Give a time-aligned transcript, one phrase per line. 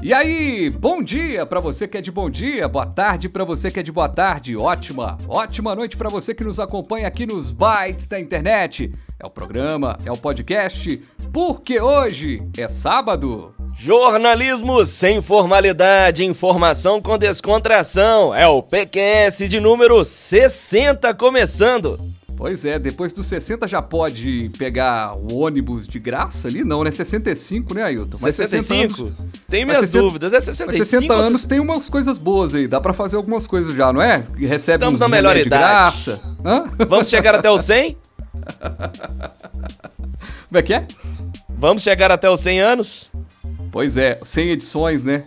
[0.00, 3.70] E aí, bom dia para você que é de bom dia, boa tarde para você
[3.70, 7.50] que é de boa tarde, ótima, ótima noite para você que nos acompanha aqui nos
[7.50, 8.92] bytes da internet.
[9.20, 11.02] É o programa, é o podcast,
[11.32, 13.54] porque hoje é sábado.
[13.74, 18.34] Jornalismo sem formalidade, informação com descontração.
[18.34, 22.11] É o PQS de número 60 começando.
[22.42, 26.64] Pois é, depois dos 60 já pode pegar o ônibus de graça ali?
[26.64, 26.90] Não, né?
[26.90, 28.18] 65, né, Ailton?
[28.20, 28.96] Mas 65?
[28.96, 30.32] 60 anos, Tem minhas 60, dúvidas.
[30.32, 32.66] É 65 mas 60 anos tem umas coisas boas aí.
[32.66, 34.24] Dá para fazer algumas coisas já, não é?
[34.36, 35.50] Recebe Estamos na melhor idade.
[35.50, 36.20] graça.
[36.44, 36.64] Hã?
[36.88, 37.96] Vamos chegar até os 100?
[40.48, 40.84] Como é que é?
[41.48, 43.12] Vamos chegar até os 100 anos?
[43.70, 45.26] Pois é, 100 edições, né?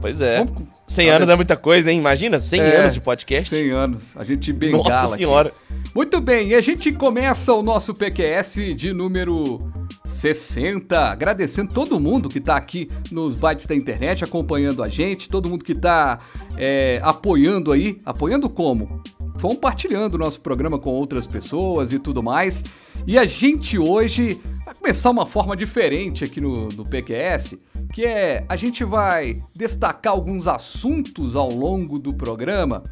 [0.00, 0.44] Pois é.
[0.44, 0.77] Vamos...
[0.88, 1.98] 100 anos é muita coisa, hein?
[1.98, 3.50] Imagina, 100 é, anos de podcast.
[3.50, 4.16] 100 anos.
[4.16, 5.48] A gente bengala Nossa senhora.
[5.50, 5.78] Aqui.
[5.94, 9.58] Muito bem, e a gente começa o nosso PQS de número
[10.04, 10.98] 60.
[10.98, 15.64] Agradecendo todo mundo que está aqui nos bytes da internet acompanhando a gente, todo mundo
[15.64, 16.18] que está
[16.56, 18.00] é, apoiando aí.
[18.04, 19.02] Apoiando como?
[19.40, 22.64] Compartilhando o nosso programa com outras pessoas e tudo mais.
[23.06, 27.56] E a gente hoje vai começar uma forma diferente aqui no, no PQS,
[27.92, 32.82] que é a gente vai destacar alguns assuntos ao longo do programa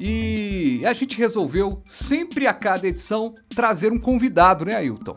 [0.00, 5.14] e a gente resolveu, sempre a cada edição, trazer um convidado, né, Ailton?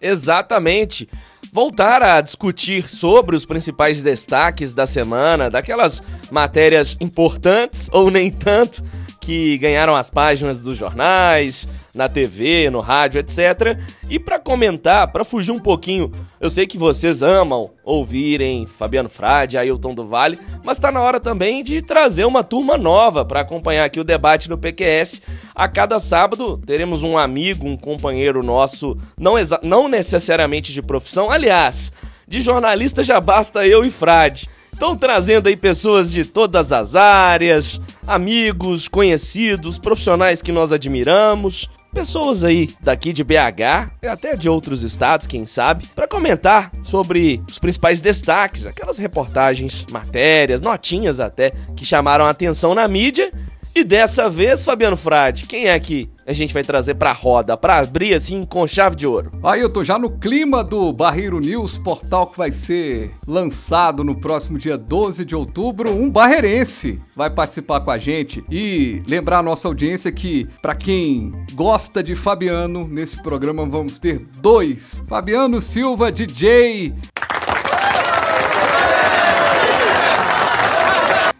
[0.00, 1.08] Exatamente.
[1.52, 8.84] Voltar a discutir sobre os principais destaques da semana, daquelas matérias importantes ou nem tanto
[9.20, 11.66] que ganharam as páginas dos jornais,
[11.96, 13.78] na TV, no rádio, etc.
[14.08, 19.56] E para comentar, para fugir um pouquinho, eu sei que vocês amam ouvirem Fabiano Frade,
[19.56, 23.84] Ailton do Vale, mas tá na hora também de trazer uma turma nova para acompanhar
[23.84, 25.22] aqui o debate no PQS.
[25.54, 31.92] A cada sábado teremos um amigo, um companheiro nosso, não, não necessariamente de profissão, aliás,
[32.28, 34.48] de jornalista já basta eu e Frade.
[34.76, 42.44] Estão trazendo aí pessoas de todas as áreas, amigos, conhecidos, profissionais que nós admiramos, pessoas
[42.44, 48.02] aí daqui de BH até de outros estados, quem sabe, para comentar sobre os principais
[48.02, 53.32] destaques, aquelas reportagens, matérias, notinhas até que chamaram a atenção na mídia.
[53.74, 57.78] E dessa vez, Fabiano Frade, quem é que a gente vai trazer pra roda, pra
[57.78, 59.32] abrir assim com chave de ouro?
[59.42, 64.20] Aí eu tô já no clima do Barreiro News, portal que vai ser lançado no
[64.20, 65.94] próximo dia 12 de outubro.
[65.94, 71.32] Um barreirense vai participar com a gente e lembrar a nossa audiência que, para quem
[71.54, 75.00] gosta de Fabiano, nesse programa vamos ter dois.
[75.06, 76.92] Fabiano Silva, DJ,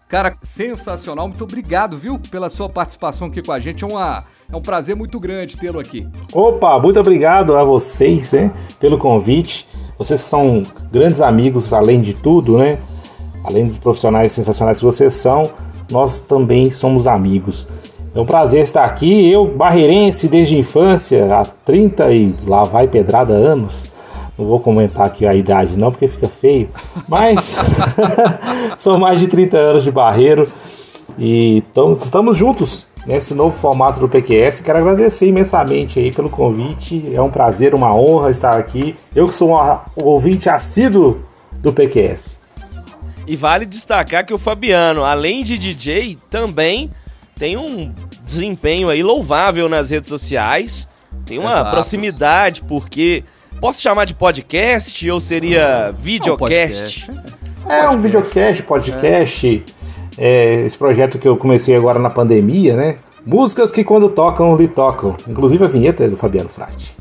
[0.08, 1.26] Cara, sensacional.
[1.26, 3.82] Muito obrigado, viu, pela sua participação aqui com a gente.
[3.82, 4.22] É, uma,
[4.52, 6.06] é um prazer muito grande tê-lo aqui.
[6.32, 9.66] Opa, muito obrigado a vocês, né, pelo convite.
[9.98, 10.62] Vocês são
[10.92, 12.78] grandes amigos, além de tudo, né?
[13.42, 15.50] Além dos profissionais sensacionais que vocês são,
[15.90, 17.66] nós também somos amigos.
[18.14, 19.30] É um prazer estar aqui.
[19.30, 23.90] Eu, barreirense desde a infância, há 30 e lá vai pedrada anos.
[24.38, 26.68] Não vou comentar aqui a idade não, porque fica feio.
[27.08, 27.56] Mas
[28.76, 30.50] são mais de 30 anos de barreiro
[31.18, 34.60] e tamo, estamos juntos nesse novo formato do PQS.
[34.60, 37.10] Quero agradecer imensamente aí pelo convite.
[37.14, 38.94] É um prazer, uma honra estar aqui.
[39.14, 41.18] Eu que sou um ouvinte assíduo
[41.60, 42.38] do PQS.
[43.26, 46.90] E vale destacar que o Fabiano, além de DJ, também
[47.38, 47.92] tem um
[48.24, 50.86] desempenho aí louvável nas redes sociais.
[51.24, 51.70] Tem uma Exato.
[51.70, 53.24] proximidade, porque
[53.60, 57.10] Posso chamar de podcast ou seria videocast?
[57.68, 59.62] É um videocast, podcast.
[60.18, 60.56] É.
[60.58, 62.96] É, esse projeto que eu comecei agora na pandemia, né?
[63.24, 65.16] Músicas que quando tocam, lhe tocam.
[65.28, 66.94] Inclusive a vinheta é do Fabiano Frati.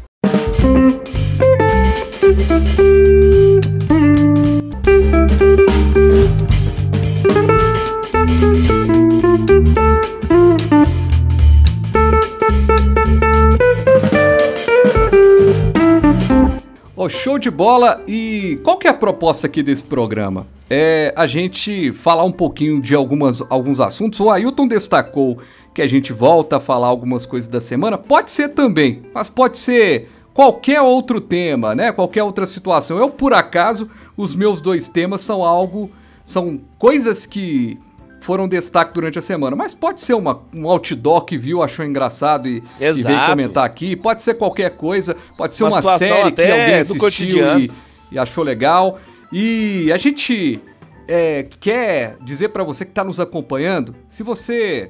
[17.06, 18.02] Oh, show de bola!
[18.08, 20.48] E qual que é a proposta aqui desse programa?
[20.68, 24.20] É a gente falar um pouquinho de algumas, alguns assuntos.
[24.20, 25.38] O Ailton destacou
[25.72, 27.96] que a gente volta a falar algumas coisas da semana.
[27.96, 31.92] Pode ser também, mas pode ser qualquer outro tema, né?
[31.92, 32.98] Qualquer outra situação.
[32.98, 33.88] Eu, por acaso,
[34.18, 35.92] os meus dois temas são algo.
[36.26, 37.78] São coisas que
[38.26, 39.56] foram destaque durante a semana.
[39.56, 43.96] Mas pode ser uma, um outdoor que viu, achou engraçado e, e veio comentar aqui.
[43.96, 45.16] Pode ser qualquer coisa.
[45.38, 47.72] Pode ser uma, uma série que alguém assistiu e,
[48.12, 49.00] e, achou legal.
[49.32, 50.60] E a gente
[51.08, 54.90] é, quer dizer para você que está nos acompanhando, se você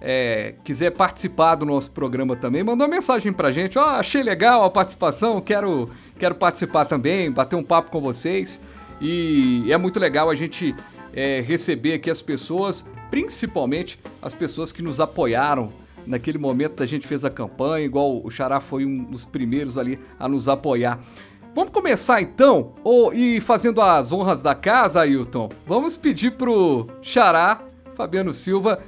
[0.00, 3.78] é, quiser participar do nosso programa também, mandou uma mensagem pra gente.
[3.78, 5.88] Ó, oh, achei legal a participação, quero,
[6.18, 8.60] quero participar também, bater um papo com vocês.
[9.00, 10.74] E é muito legal a gente
[11.12, 15.72] é, receber aqui as pessoas, principalmente as pessoas que nos apoiaram
[16.06, 19.98] naquele momento a gente fez a campanha, igual o Xará foi um dos primeiros ali
[20.18, 21.00] a nos apoiar.
[21.54, 27.62] Vamos começar então, oh, e fazendo as honras da casa, Ailton, vamos pedir pro Xará,
[27.94, 28.80] Fabiano Silva,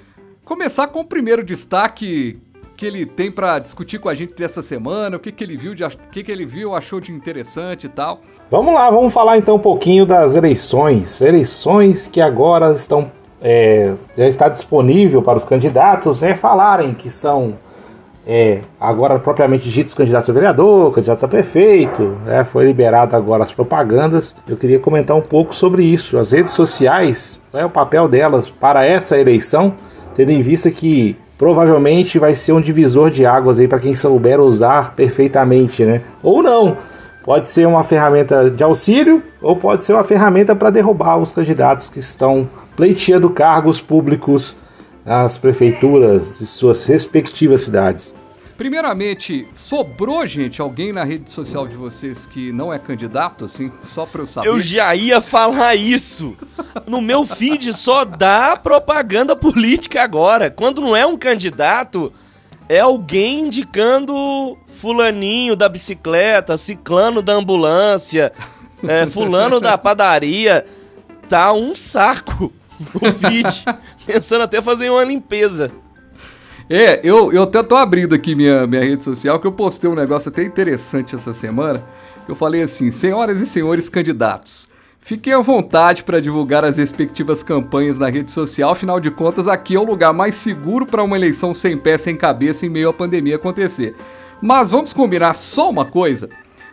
[0.45, 2.41] começar com o primeiro destaque
[2.77, 5.75] que ele tem para discutir com a gente dessa semana, o que, que ele viu,
[5.75, 8.21] de, o que, que ele viu, achou de interessante e tal.
[8.51, 11.21] Vamos lá, vamos falar então um pouquinho das eleições.
[11.21, 13.11] Eleições que agora estão
[13.41, 17.59] é, já está disponível para os candidatos né, falarem que são
[18.27, 23.53] é, agora propriamente ditos candidatos a vereador, candidatos a prefeito, né, foi liberado agora as
[23.53, 24.37] propagandas.
[24.49, 26.19] Eu queria comentar um pouco sobre isso.
[26.19, 29.75] As redes sociais, qual é o papel delas para essa eleição?
[30.15, 34.41] tendo em vista que provavelmente vai ser um divisor de águas aí para quem souber
[34.41, 36.03] usar perfeitamente, né?
[36.23, 36.77] Ou não.
[37.25, 41.89] Pode ser uma ferramenta de auxílio ou pode ser uma ferramenta para derrubar os candidatos
[41.89, 44.59] que estão pleiteando cargos públicos
[45.05, 48.15] nas prefeituras de suas respectivas cidades.
[48.57, 54.07] Primeiramente, sobrou, gente, alguém na rede social de vocês que não é candidato, assim, só
[54.07, 54.49] pra eu saber?
[54.49, 56.37] Eu já ia falar isso.
[56.87, 60.51] No meu feed só dá propaganda política agora.
[60.51, 62.13] Quando não é um candidato,
[62.69, 68.33] é alguém indicando fulaninho da bicicleta, ciclano da ambulância,
[68.87, 70.65] é, fulano da padaria.
[71.29, 72.53] Tá um saco
[72.95, 73.65] o feed.
[74.07, 75.73] Pensando até fazer uma limpeza.
[76.69, 79.95] É, eu, eu até tô abrindo aqui minha, minha rede social, que eu postei um
[79.95, 81.85] negócio até interessante essa semana.
[82.27, 84.67] Eu falei assim: senhoras e senhores candidatos,
[84.99, 89.77] fiquem à vontade para divulgar as respectivas campanhas na rede social, afinal de contas, aqui
[89.77, 92.93] é o lugar mais seguro para uma eleição sem pé, sem cabeça em meio à
[92.95, 93.95] pandemia acontecer.
[94.41, 96.31] Mas vamos combinar só uma coisa?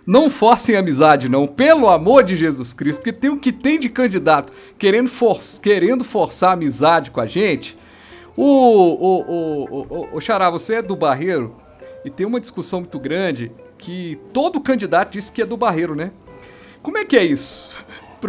[0.07, 3.89] Não forcem amizade, não, pelo amor de Jesus Cristo, porque tem o que tem de
[3.89, 7.77] candidato querendo, for querendo forçar amizade com a gente.
[8.35, 11.55] O, o, o, o, o Xará, você é do Barreiro
[12.05, 16.11] e tem uma discussão muito grande que todo candidato disse que é do Barreiro, né?
[16.81, 17.69] Como é que é isso?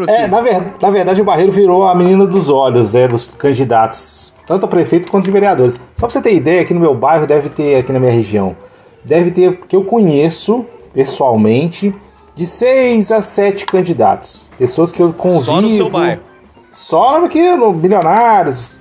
[0.09, 4.33] É, na, ver, na, verdade o Barreiro virou a menina dos olhos, é, dos candidatos,
[4.47, 5.75] tanto a prefeito quanto de vereadores.
[5.75, 8.57] Só pra você ter ideia, aqui no meu bairro deve ter, aqui na minha região,
[9.05, 10.65] deve ter, que eu conheço
[10.95, 11.95] pessoalmente,
[12.35, 14.49] de seis a sete candidatos.
[14.59, 15.43] Pessoas que eu convivo.
[15.43, 16.23] Só no seu bairro?
[16.71, 18.77] Só aqui no Milionários,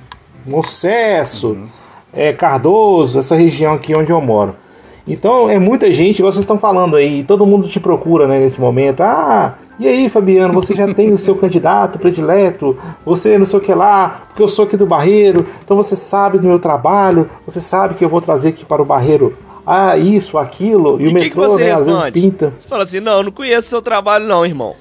[0.45, 1.67] Mocesso, uhum.
[2.13, 4.55] é, Cardoso, essa região aqui onde eu moro.
[5.07, 8.61] Então é muita gente, igual vocês estão falando aí, todo mundo te procura né, nesse
[8.61, 9.01] momento.
[9.01, 13.61] Ah, e aí, Fabiano, você já tem o seu candidato predileto, você não sei o
[13.61, 17.59] que lá, porque eu sou aqui do Barreiro, então você sabe do meu trabalho, você
[17.59, 19.35] sabe que eu vou trazer aqui para o Barreiro
[19.65, 22.53] ah, isso, aquilo, e, e o metrô, né, às vezes pinta.
[22.57, 24.75] Você fala assim, não, eu não conheço seu trabalho não, irmão.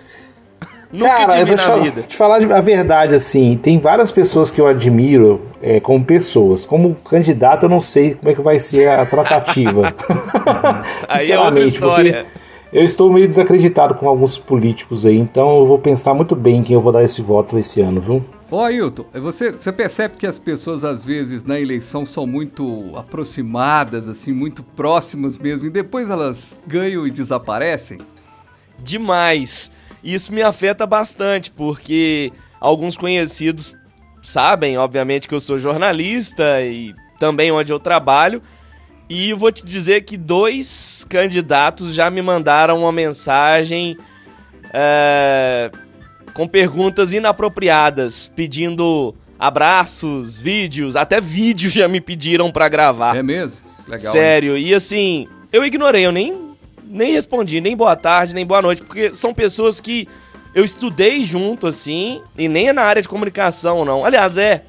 [0.93, 4.61] Nunca Cara, eu vou te falar, te falar a verdade, assim, tem várias pessoas que
[4.61, 6.65] eu admiro é, como pessoas.
[6.65, 9.95] Como candidato, eu não sei como é que vai ser a tratativa.
[11.09, 12.27] aí é outra história.
[12.73, 16.75] eu estou meio desacreditado com alguns políticos aí, então eu vou pensar muito bem quem
[16.75, 18.25] eu vou dar esse voto esse ano, viu?
[18.51, 24.09] Ó, Ailton, você, você percebe que as pessoas, às vezes, na eleição são muito aproximadas,
[24.09, 27.99] assim, muito próximas mesmo, e depois elas ganham e desaparecem?
[28.83, 29.71] Demais.
[30.03, 33.77] Isso me afeta bastante, porque alguns conhecidos
[34.23, 38.43] sabem, obviamente, que eu sou jornalista e também onde eu trabalho.
[39.09, 43.99] E vou te dizer que dois candidatos já me mandaram uma mensagem
[44.73, 45.71] é,
[46.33, 53.17] com perguntas inapropriadas, pedindo abraços, vídeos, até vídeos já me pediram para gravar.
[53.17, 53.61] É mesmo?
[53.89, 54.13] Legal.
[54.13, 54.57] Sério.
[54.57, 54.67] Hein?
[54.67, 56.40] E assim, eu ignorei, eu nem
[56.91, 60.09] nem respondi, nem boa tarde, nem boa noite, porque são pessoas que
[60.55, 64.05] eu estudei junto, assim, e nem é na área de comunicação, não.
[64.05, 64.65] Aliás, é.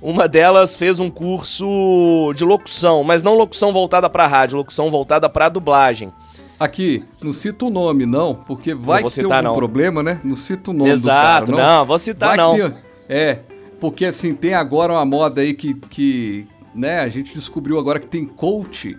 [0.00, 5.28] Uma delas fez um curso de locução, mas não locução voltada para rádio, locução voltada
[5.28, 6.12] para dublagem.
[6.58, 9.54] Aqui, não cita o nome, não, porque vai não ter algum não.
[9.54, 10.20] problema, né?
[10.22, 11.78] Não cita o nome Exato, do cara, não.
[11.78, 12.54] não, vou citar vai não.
[12.54, 12.74] Ter,
[13.08, 13.40] é,
[13.80, 18.06] porque assim, tem agora uma moda aí que, que, né, a gente descobriu agora que
[18.06, 18.96] tem coach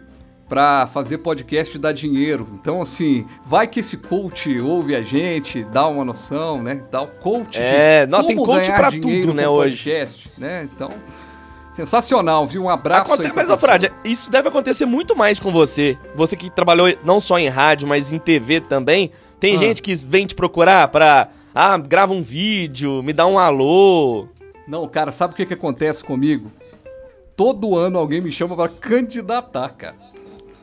[0.50, 2.48] para fazer podcast e dar dinheiro.
[2.56, 6.84] Então, assim, vai que esse coach ouve a gente, dá uma noção, né?
[6.92, 9.78] Dá o coach é, de não, tem coach para tudo, né, hoje.
[9.78, 10.68] Podcast, né?
[10.74, 10.90] Então,
[11.72, 12.64] sensacional, viu?
[12.64, 13.28] Um abraço Aconte...
[13.28, 15.96] aí Mas, Frade, isso deve acontecer muito mais com você.
[16.16, 19.12] Você que trabalhou não só em rádio, mas em TV também.
[19.40, 19.58] Tem ah.
[19.58, 21.30] gente que vem te procurar pra...
[21.54, 24.28] Ah, grava um vídeo, me dá um alô.
[24.68, 26.52] Não, cara, sabe o que, que acontece comigo?
[27.40, 29.96] todo ano alguém me chama para candidatar, cara.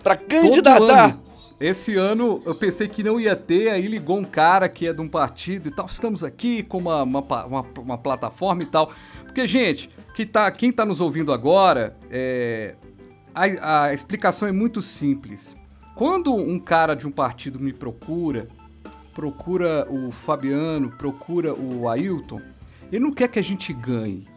[0.06, 1.06] Pra candidatar?
[1.06, 1.22] Ano.
[1.58, 5.00] Esse ano eu pensei que não ia ter, aí ligou um cara que é de
[5.00, 5.86] um partido e tal.
[5.86, 8.92] Estamos aqui com uma, uma, uma, uma plataforma e tal.
[9.24, 12.76] Porque, gente, que tá, quem tá nos ouvindo agora, é,
[13.34, 15.56] a, a explicação é muito simples.
[15.96, 18.46] Quando um cara de um partido me procura,
[19.12, 22.40] procura o Fabiano, procura o Ailton,
[22.92, 24.28] ele não quer que a gente ganhe.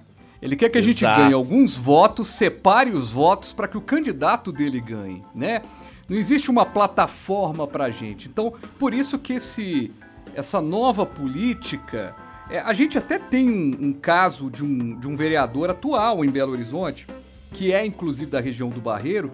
[0.41, 4.51] Ele quer que a gente ganhe alguns votos, separe os votos para que o candidato
[4.51, 5.61] dele ganhe, né?
[6.07, 8.27] Não existe uma plataforma pra gente.
[8.27, 9.91] Então, por isso que esse,
[10.33, 12.15] essa nova política.
[12.49, 16.29] É, a gente até tem um, um, caso de um, de um vereador atual em
[16.29, 17.05] Belo Horizonte,
[17.51, 19.33] que é inclusive da região do Barreiro,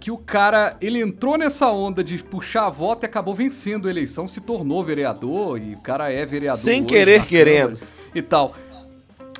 [0.00, 3.90] que o cara, ele entrou nessa onda de puxar a voto e acabou vencendo a
[3.90, 6.58] eleição, se tornou vereador e o cara é vereador.
[6.58, 7.78] Sem querer, querendo.
[8.14, 8.54] E tal.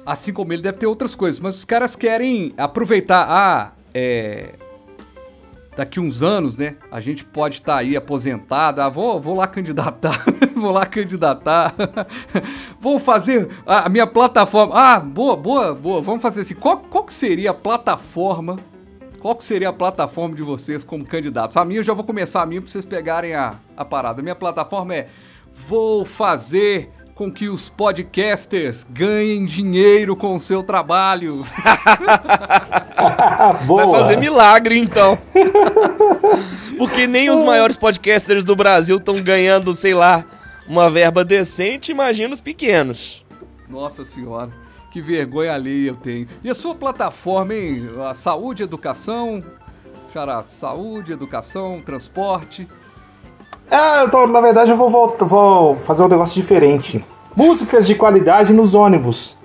[0.08, 3.26] Assim como ele deve ter outras coisas, mas os caras querem aproveitar.
[3.28, 4.54] Ah, é.
[5.76, 6.76] Daqui uns anos, né?
[6.90, 8.80] A gente pode estar tá aí aposentado.
[8.80, 10.24] Ah, vou, vou lá candidatar.
[10.56, 11.74] vou lá candidatar.
[12.80, 14.72] vou fazer a minha plataforma.
[14.74, 16.00] Ah, boa, boa, boa.
[16.00, 16.54] Vamos fazer assim.
[16.54, 18.56] Qual, qual que seria a plataforma
[19.20, 21.56] qual que seria a plataforma de vocês como candidatos?
[21.56, 24.20] A minha eu já vou começar a minha para vocês pegarem a, a parada.
[24.20, 25.08] A minha plataforma é
[25.52, 31.42] vou fazer com que os podcasters ganhem dinheiro com o seu trabalho.
[33.66, 35.18] Vai fazer milagre então.
[36.78, 40.24] Porque nem os maiores podcasters do Brasil estão ganhando, sei lá,
[40.68, 43.26] uma verba decente, imagina os pequenos.
[43.68, 44.52] Nossa senhora.
[44.92, 46.28] Que vergonha ali eu tenho.
[46.44, 47.90] E a sua plataforma, hein?
[48.08, 49.42] A saúde, educação.
[50.12, 52.68] Xará, saúde, educação, transporte.
[53.70, 57.04] É, eu tô, na verdade eu vou, voltar, vou fazer um negócio diferente.
[57.36, 59.36] Músicas de qualidade nos ônibus.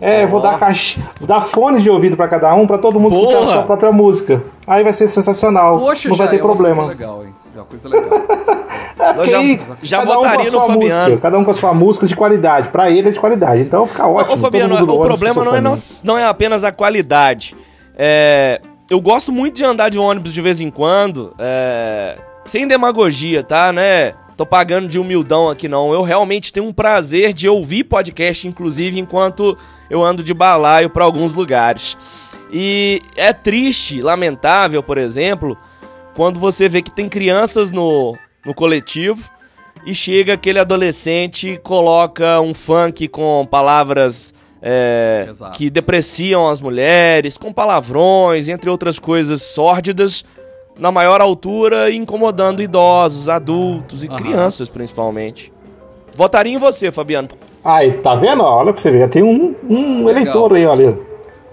[0.00, 0.28] É, oh.
[0.28, 3.34] vou dar caixa, vou dar fones de ouvido para cada um, para todo mundo Porra.
[3.34, 4.42] escutar a sua própria música.
[4.66, 5.78] Aí vai ser sensacional.
[5.78, 6.86] Poxa, não vai ter é problema.
[6.86, 7.32] legal, hein?
[7.54, 8.10] É uma coisa legal.
[8.98, 11.74] é, porque já, já cada um com a sua música, cada um com a sua
[11.74, 12.70] música de qualidade.
[12.70, 13.62] Pra ele é de qualidade.
[13.62, 14.34] Então fica ótimo.
[14.34, 17.54] Ô, Fabiano, o problema não é, não, não é apenas a qualidade.
[17.96, 18.60] É,
[18.90, 21.32] eu gosto muito de andar de ônibus de vez em quando.
[21.38, 23.72] É, sem demagogia, tá?
[23.72, 24.14] Né?
[24.36, 25.92] Tô pagando de humildão aqui não.
[25.92, 29.56] Eu realmente tenho um prazer de ouvir podcast, inclusive, enquanto
[29.90, 31.96] eu ando de balaio para alguns lugares.
[32.52, 35.56] E é triste, lamentável, por exemplo,
[36.14, 39.30] quando você vê que tem crianças no, no coletivo
[39.86, 47.36] e chega aquele adolescente e coloca um funk com palavras é, que depreciam as mulheres,
[47.36, 50.24] com palavrões, entre outras coisas sórdidas,
[50.78, 54.16] na maior altura, incomodando idosos, adultos e uhum.
[54.16, 55.52] crianças principalmente.
[56.16, 57.28] Votaria em você, Fabiano.
[57.64, 58.42] Aí, tá vendo?
[58.42, 60.98] Olha pra você ver, já tem um, um eleitor aí, olha.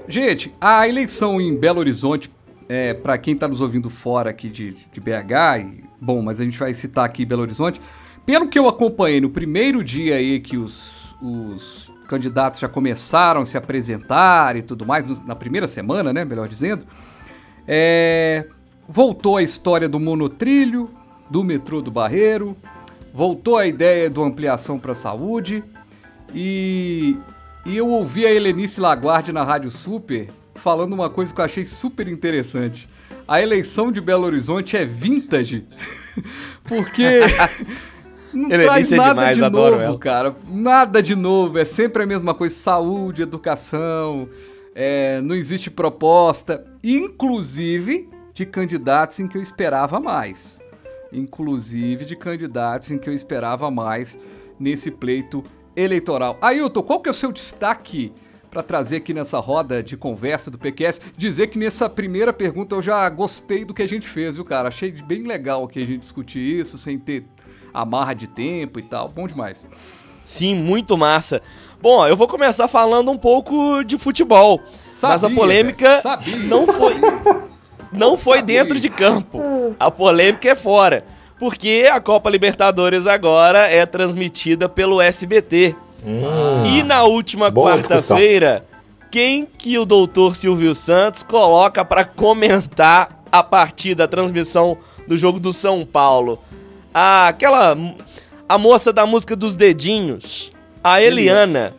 [0.08, 2.32] Gente, a eleição em Belo Horizonte
[2.70, 6.46] é, para quem está nos ouvindo fora aqui de, de BH, e, bom, mas a
[6.46, 7.82] gente vai citar aqui Belo Horizonte,
[8.26, 13.46] pelo que eu acompanhei no primeiro dia aí que os, os candidatos já começaram a
[13.46, 16.86] se apresentar e tudo mais, no, na primeira semana, né, melhor dizendo,
[17.68, 18.46] é,
[18.90, 20.90] voltou a história do monotrilho,
[21.30, 22.58] do metrô do Barreiro,
[23.14, 25.64] voltou a ideia do ampliação para a saúde
[26.34, 27.16] e,
[27.68, 31.66] e eu ouvi a Helenice Laguardi na Rádio Super falando uma coisa que eu achei
[31.66, 32.90] super interessante.
[33.28, 35.66] A eleição de Belo Horizonte é vintage.
[36.66, 37.22] Porque
[38.34, 40.36] não Ele traz nada demais, de novo, cara.
[40.48, 41.60] Nada de novo.
[41.60, 42.56] É sempre a mesma coisa.
[42.56, 44.28] Saúde, educação.
[44.74, 46.66] É, não existe proposta.
[46.84, 50.62] Inclusive de candidatos em que eu esperava mais.
[51.12, 54.18] Inclusive de candidatos em que eu esperava mais
[54.58, 55.44] nesse pleito
[55.76, 56.38] eleitoral.
[56.42, 58.14] Ailton, qual que é o seu destaque
[58.50, 62.82] para trazer aqui nessa roda de conversa do PQS, dizer que nessa primeira pergunta eu
[62.82, 64.70] já gostei do que a gente fez, viu, cara?
[64.70, 67.26] Achei bem legal que a gente discutir isso sem ter
[67.74, 69.10] amarra de tempo e tal.
[69.10, 69.68] Bom demais.
[70.24, 71.42] Sim, muito massa.
[71.82, 74.62] Bom, eu vou começar falando um pouco de futebol.
[74.94, 76.02] Sabia, mas a polêmica
[76.48, 76.96] não foi
[77.92, 79.42] não foi dentro de campo.
[79.80, 81.04] A polêmica é fora.
[81.40, 85.74] Porque a Copa Libertadores agora é transmitida pelo SBT.
[86.06, 86.66] Hum.
[86.66, 88.66] E na última quarta-feira,
[89.10, 94.78] quem que o doutor Silvio Santos coloca para comentar a partida, a transmissão
[95.08, 96.40] do jogo do São Paulo?
[96.94, 97.78] Ah, aquela.
[98.48, 100.52] A moça da música dos dedinhos,
[100.84, 101.74] a Eliana.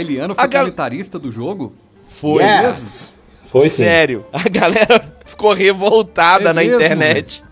[0.00, 1.26] A Eliana foi a comentarista gal...
[1.26, 1.72] do jogo?
[2.08, 2.42] Foi.
[2.42, 3.14] Yes.
[3.42, 3.84] Foi sim.
[3.84, 6.76] Sério, a galera ficou revoltada É na mesmo?
[6.76, 7.42] internet.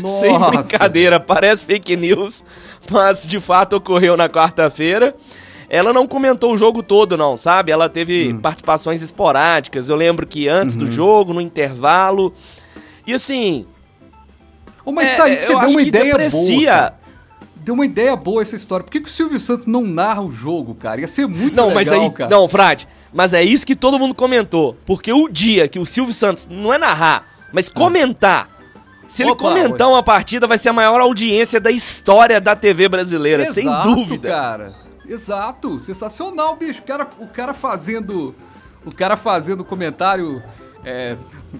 [0.00, 0.20] Nossa.
[0.20, 2.44] Sem brincadeira, parece fake news,
[2.90, 5.14] mas de fato ocorreu na quarta-feira.
[5.68, 7.72] Ela não comentou o jogo todo, não, sabe?
[7.72, 8.38] Ela teve Hum.
[8.40, 9.88] participações esporádicas.
[9.88, 10.84] Eu lembro que antes Uhum.
[10.84, 12.32] do jogo, no intervalo.
[13.06, 13.66] E assim.
[14.84, 16.18] Ô, mas é, tá aí, eu você deu acho uma que ideia boa.
[16.18, 16.70] deprecia.
[16.72, 17.01] cara.
[17.64, 18.82] Deu uma ideia boa essa história.
[18.84, 21.00] Por que, que o Silvio Santos não narra o jogo, cara?
[21.00, 22.10] Ia ser muito Não, legal, mas aí.
[22.10, 22.30] cara.
[22.30, 24.76] Não, Frade, mas é isso que todo mundo comentou.
[24.84, 28.50] Porque o dia que o Silvio Santos não é narrar, mas comentar.
[29.06, 32.88] Se ele Opa, comentar uma partida, vai ser a maior audiência da história da TV
[32.88, 34.28] brasileira, sem Exato, dúvida.
[34.28, 34.74] cara.
[35.06, 35.78] Exato.
[35.78, 36.80] Sensacional, bicho.
[36.80, 38.34] O cara, o cara fazendo.
[38.84, 40.42] O cara fazendo comentário.
[40.84, 41.16] É,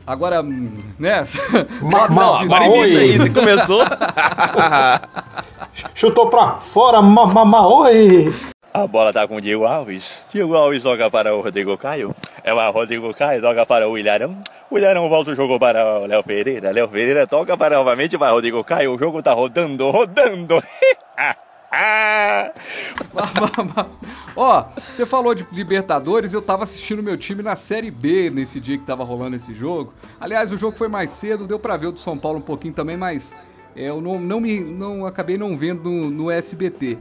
[0.06, 1.24] agora, né?
[1.80, 2.86] Ma- ma- não, ma- Agora oi.
[2.88, 3.82] imita aí, você começou.
[5.94, 8.34] Chutou pra fora, ma, ma, ma, oi!
[8.74, 10.26] A bola tá com o Diego Alves.
[10.32, 12.14] Diego Alves joga para o Rodrigo Caio.
[12.42, 14.36] É o Rodrigo Caio, joga para o Ilharão.
[14.70, 16.70] O Ilharão volta o jogo para o Léo Pereira.
[16.72, 18.94] Léo Pereira toca para novamente para o Rodrigo Caio.
[18.94, 20.62] O jogo tá rodando, rodando.
[24.36, 28.76] Ó, você falou de Libertadores, eu tava assistindo meu time na Série B nesse dia
[28.76, 29.92] que tava rolando esse jogo.
[30.20, 32.74] Aliás, o jogo foi mais cedo, deu pra ver o do São Paulo um pouquinho
[32.74, 33.34] também, mas
[33.74, 36.98] é, eu não, não me não acabei não vendo no, no SBT.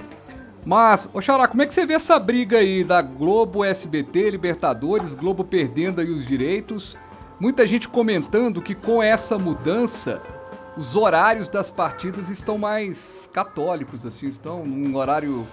[0.66, 5.16] Mas, ô Xará, como é que você vê essa briga aí da Globo, SBT, Libertadores,
[5.16, 6.96] Globo perdendo aí os direitos?
[7.40, 10.22] Muita gente comentando que com essa mudança
[10.78, 15.46] os horários das partidas estão mais católicos, assim, estão num horário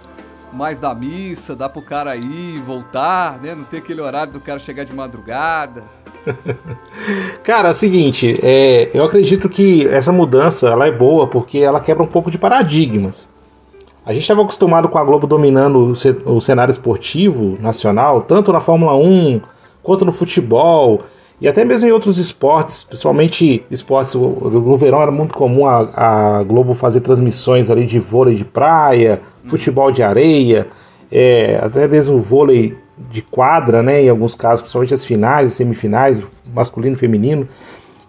[0.53, 3.53] mais da missa, dá pro cara ir e voltar, né?
[3.53, 5.83] Não tem aquele horário do cara chegar de madrugada.
[7.43, 11.79] Cara, é o seguinte, é, eu acredito que essa mudança ela é boa porque ela
[11.79, 13.29] quebra um pouco de paradigmas.
[14.05, 18.51] A gente estava acostumado com a Globo dominando o, ce- o cenário esportivo nacional, tanto
[18.51, 19.41] na Fórmula 1
[19.83, 21.01] quanto no futebol
[21.41, 24.13] e até mesmo em outros esportes, principalmente esportes.
[24.13, 29.21] No verão era muito comum a, a Globo fazer transmissões ali de vôlei de praia,
[29.45, 30.67] futebol de areia,
[31.09, 32.77] é, até mesmo vôlei
[33.09, 34.03] de quadra, né?
[34.03, 36.21] Em alguns casos, principalmente as finais, semifinais,
[36.53, 37.47] masculino e feminino.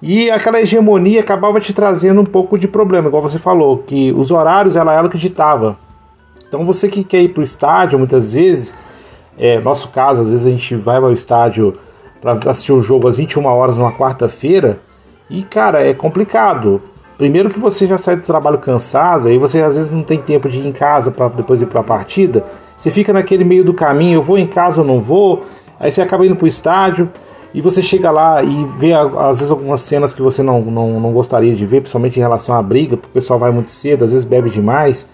[0.03, 4.33] E aquela hegemonia acabava te trazendo um pouco de problema, igual você falou, que os
[4.33, 5.79] horários ela era o que ditava.
[6.49, 8.77] Então você que quer ir para o estádio, muitas vezes,
[9.39, 11.75] é, nosso caso, às vezes a gente vai ao estádio
[12.21, 14.81] para assistir um jogo às 21 horas numa quarta-feira,
[15.29, 16.83] e cara, é complicado.
[17.17, 20.49] Primeiro que você já sai do trabalho cansado, aí você às vezes não tem tempo
[20.49, 22.45] de ir em casa para depois ir para a partida.
[22.77, 25.45] Você fica naquele meio do caminho, eu vou em casa ou não vou.
[25.79, 27.11] Aí você acaba indo para o estádio
[27.53, 31.13] e você chega lá e vê às vezes algumas cenas que você não, não, não
[31.13, 34.13] gostaria de ver, principalmente em relação à briga, porque o pessoal vai muito cedo, às
[34.13, 35.07] vezes bebe demais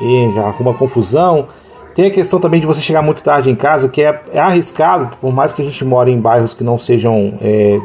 [0.00, 1.46] e já arruma confusão.
[1.96, 5.16] Tem a questão também de você chegar muito tarde em casa, que é, é arriscado,
[5.16, 7.80] por mais que a gente more em bairros que não sejam é,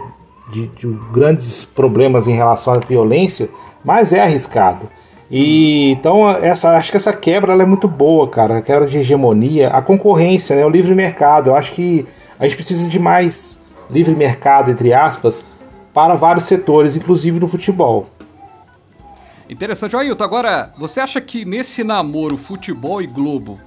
[0.52, 3.50] de, de grandes problemas em relação à violência,
[3.86, 4.90] mas é arriscado.
[5.32, 8.58] E então essa, acho que essa quebra é muito boa, cara.
[8.58, 11.52] A quebra de hegemonia, a concorrência, né, o livre mercado.
[11.52, 12.04] Eu acho que
[12.38, 15.48] a gente precisa de mais livre mercado, entre aspas,
[15.94, 18.08] para vários setores, inclusive no futebol.
[19.50, 19.96] Interessante.
[19.96, 23.58] Ailton, agora, você acha que nesse namoro futebol e Globo,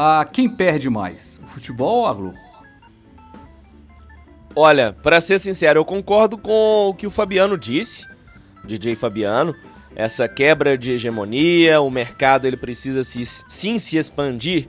[0.00, 1.40] a quem perde mais?
[1.42, 2.38] O futebol ou a Globo?
[4.54, 8.06] Olha, pra ser sincero, eu concordo com o que o Fabiano disse,
[8.64, 9.54] DJ Fabiano.
[9.96, 14.68] Essa quebra de hegemonia, o mercado ele precisa se, sim se expandir,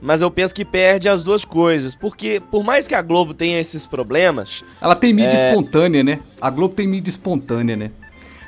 [0.00, 3.60] mas eu penso que perde as duas coisas, porque por mais que a Globo tenha
[3.60, 5.48] esses problemas, Ela tem mídia É.
[5.50, 6.18] espontânea, né?
[6.40, 7.90] A Globo tem mídia espontânea, né?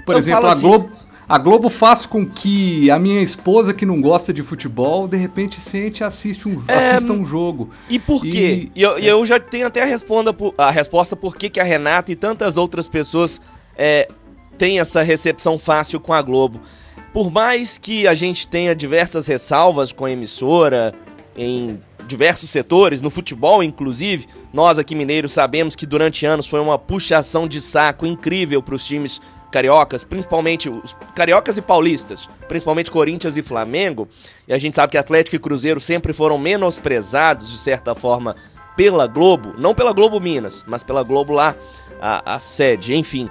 [0.05, 0.91] Por Eu exemplo, a assim- Globo,
[1.29, 5.61] a Globo faz com que a minha esposa que não gosta de futebol, de repente
[5.61, 7.71] sente e assiste um, É, assista um jogo.
[7.91, 8.69] E por quê?
[8.75, 11.59] E eu, e eu já tenho até a, responda por- a resposta por que que
[11.61, 13.41] a Renata e tantas outras pessoas
[13.77, 14.09] é,
[14.57, 16.61] têm essa recepção fácil com a Globo.
[17.13, 20.95] Por mais que a gente tenha diversas ressalvas com a emissora,
[21.37, 26.79] em diversos setores, no futebol inclusive, nós aqui mineiros sabemos que durante anos foi uma
[26.79, 29.21] puxação de saco incrível para os times
[29.57, 34.07] cariocas, principalmente os cariocas e paulistas, principalmente Corinthians e Flamengo,
[34.47, 38.37] e a gente sabe que Atlético e Cruzeiro sempre foram menosprezados de certa forma
[38.77, 41.57] pela Globo, não pela Globo Minas, mas pela Globo lá,
[41.99, 43.31] a, a sede, enfim.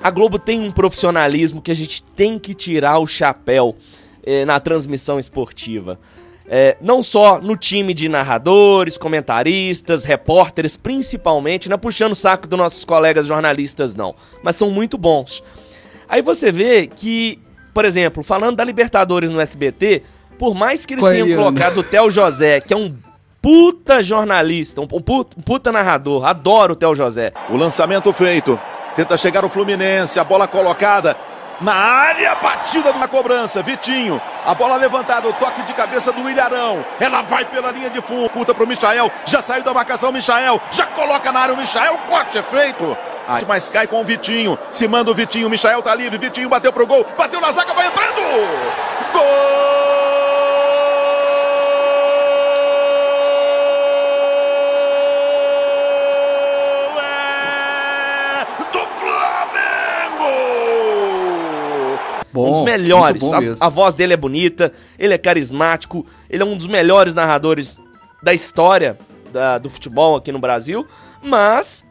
[0.00, 3.74] A Globo tem um profissionalismo que a gente tem que tirar o chapéu
[4.22, 5.98] eh, na transmissão esportiva.
[6.46, 12.46] É, não só no time de narradores, comentaristas, repórteres, principalmente, não é puxando o saco
[12.46, 15.42] dos nossos colegas jornalistas, não, mas são muito bons.
[16.14, 17.40] Aí você vê que,
[17.74, 20.04] por exemplo, falando da Libertadores no SBT,
[20.38, 21.42] por mais que eles a tenham Eliana.
[21.42, 22.96] colocado o Theo José, que é um
[23.42, 26.24] puta jornalista, um puta, um puta narrador.
[26.24, 27.32] Adoro o Theo José.
[27.50, 28.56] O lançamento feito.
[28.94, 31.16] Tenta chegar o Fluminense, a bola colocada
[31.60, 33.60] na área, batida na cobrança.
[33.60, 36.84] Vitinho, a bola levantada, o toque de cabeça do Ilharão.
[37.00, 39.10] Ela vai pela linha de fundo, puta pro Michael.
[39.26, 40.60] Já saiu da marcação, Michael.
[40.70, 41.98] Já coloca na área o Michael.
[42.08, 42.96] Corte é feito.
[43.46, 44.58] Mas cai com o Vitinho.
[44.70, 45.48] Se manda o Vitinho.
[45.48, 46.18] Michael tá livre.
[46.18, 47.06] Vitinho bateu pro gol.
[47.16, 48.20] Bateu na zaga, vai entrando.
[49.12, 49.64] Gol!
[62.34, 63.22] Bom, um dos melhores.
[63.32, 67.78] A, a, voz dele é bonita, ele é carismático, ele é um dos melhores narradores
[68.20, 68.98] da história
[69.32, 70.84] da, do futebol aqui no Brasil.
[71.22, 71.84] Mas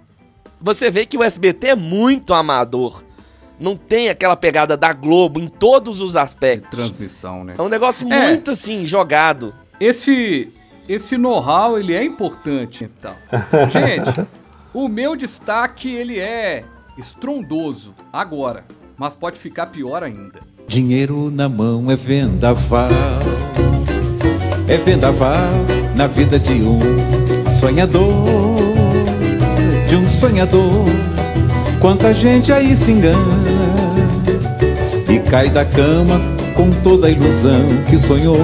[0.63, 3.03] você vê que o SBT é muito amador.
[3.59, 6.69] Não tem aquela pegada da Globo em todos os aspectos.
[6.71, 7.53] De transmissão, né?
[7.57, 8.27] É um negócio é.
[8.29, 9.53] muito assim, jogado.
[9.79, 10.51] Esse
[10.89, 13.15] esse know-how, ele é importante, então.
[13.69, 14.27] Gente,
[14.73, 16.65] o meu destaque, ele é
[16.97, 18.65] estrondoso agora
[18.97, 20.39] mas pode ficar pior ainda.
[20.67, 22.89] Dinheiro na mão é vendaval,
[24.67, 25.51] é vendaval
[25.95, 26.79] na vida de um
[27.59, 28.62] sonhador,
[29.93, 30.85] de um sonhador.
[31.79, 33.43] Quanta gente aí se engana
[35.07, 36.19] e cai da cama
[36.55, 38.35] com toda a ilusão que sonhou.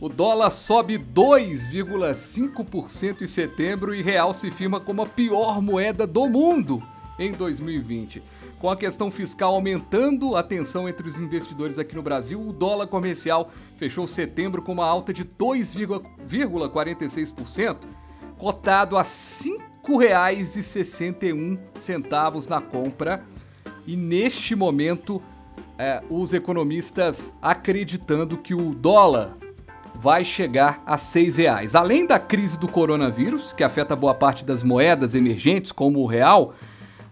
[0.00, 6.28] O dólar sobe 2,5% em setembro e real se firma como a pior moeda do
[6.28, 6.80] mundo
[7.18, 8.22] em 2020.
[8.60, 12.86] Com a questão fiscal aumentando a tensão entre os investidores aqui no Brasil, o dólar
[12.86, 17.78] comercial fechou setembro com uma alta de 2,46%,
[18.38, 19.08] cotado a R$
[19.88, 23.24] 5,61 na compra.
[23.86, 25.22] E neste momento,
[25.78, 29.34] é, os economistas acreditando que o dólar
[29.94, 31.74] vai chegar a seis reais.
[31.74, 36.54] Além da crise do coronavírus, que afeta boa parte das moedas emergentes, como o real,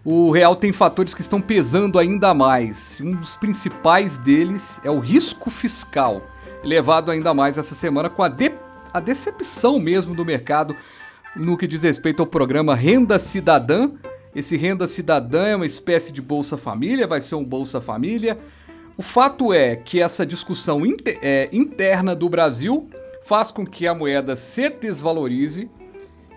[0.05, 3.01] o real tem fatores que estão pesando ainda mais.
[3.01, 6.21] Um dos principais deles é o risco fiscal,
[6.63, 8.53] elevado ainda mais essa semana com a, de
[8.93, 10.75] a decepção mesmo do mercado
[11.35, 13.91] no que diz respeito ao programa Renda Cidadã.
[14.35, 18.37] Esse Renda Cidadã é uma espécie de Bolsa Família, vai ser um Bolsa Família.
[18.97, 22.89] O fato é que essa discussão inter é, interna do Brasil
[23.25, 25.69] faz com que a moeda se desvalorize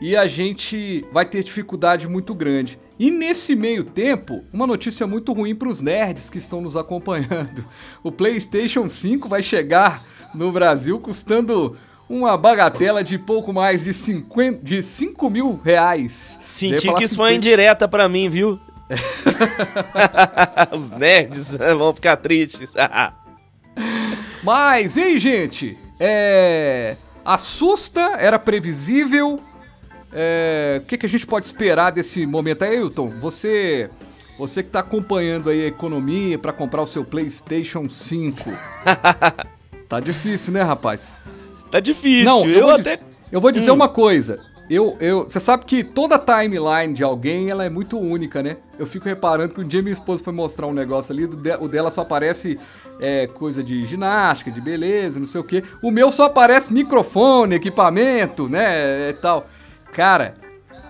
[0.01, 2.79] e a gente vai ter dificuldade muito grande.
[2.99, 7.65] E nesse meio tempo, uma notícia muito ruim para os nerds que estão nos acompanhando.
[8.03, 11.77] O PlayStation 5 vai chegar no Brasil custando
[12.11, 16.41] uma bagatela de pouco mais de, 50, de 5 mil reais.
[16.45, 17.17] Senti que isso 50...
[17.17, 18.59] foi indireta para mim, viu?
[20.77, 22.75] os nerds vão ficar tristes.
[24.43, 26.97] Mas, ei, gente, é...
[27.25, 29.41] assusta, era previsível,
[30.13, 32.63] é, o que, que, a gente pode esperar desse momento?
[32.63, 33.89] Ailton, você,
[34.37, 38.51] você que está acompanhando aí a economia para comprar o seu PlayStation 5.
[39.89, 41.13] tá difícil, né, rapaz?
[41.71, 42.25] Tá difícil.
[42.25, 42.99] Não, eu, eu até.
[43.31, 43.75] Eu vou dizer hum.
[43.75, 44.41] uma coisa.
[44.69, 48.59] Eu, eu, você sabe que toda timeline de alguém ela é muito única, né?
[48.79, 51.91] Eu fico reparando que um dia minha esposa foi mostrar um negócio ali, o dela
[51.91, 52.57] só aparece
[53.01, 55.65] é, coisa de ginástica, de beleza, não sei o quê.
[55.83, 59.09] O meu só aparece microfone, equipamento, né?
[59.09, 59.49] E tal.
[59.93, 60.37] Cara,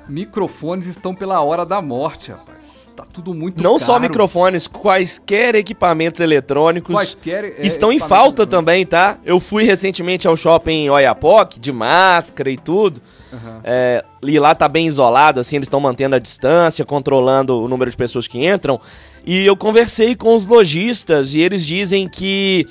[0.07, 2.60] microfones estão pela hora da morte, rapaz.
[3.01, 3.85] Tá tudo muito Não caro.
[3.85, 9.19] só microfones, quaisquer equipamentos eletrônicos quaisquer, é, estão em falta também, tá?
[9.25, 13.01] Eu fui recentemente ao shopping Oiapoque, de máscara e tudo.
[13.33, 13.61] Uhum.
[13.65, 17.91] É, e lá tá bem isolado, assim, eles estão mantendo a distância, controlando o número
[17.91, 18.81] de pessoas que entram.
[19.25, 22.67] E eu conversei com os lojistas e eles dizem que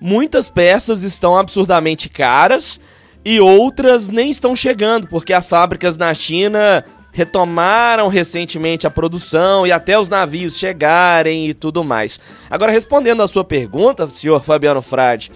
[0.00, 2.80] muitas peças estão absurdamente caras
[3.24, 9.70] e outras nem estão chegando, porque as fábricas na China retomaram recentemente a produção e
[9.70, 12.18] até os navios chegarem e tudo mais.
[12.50, 15.30] Agora, respondendo a sua pergunta, senhor Fabiano Frade,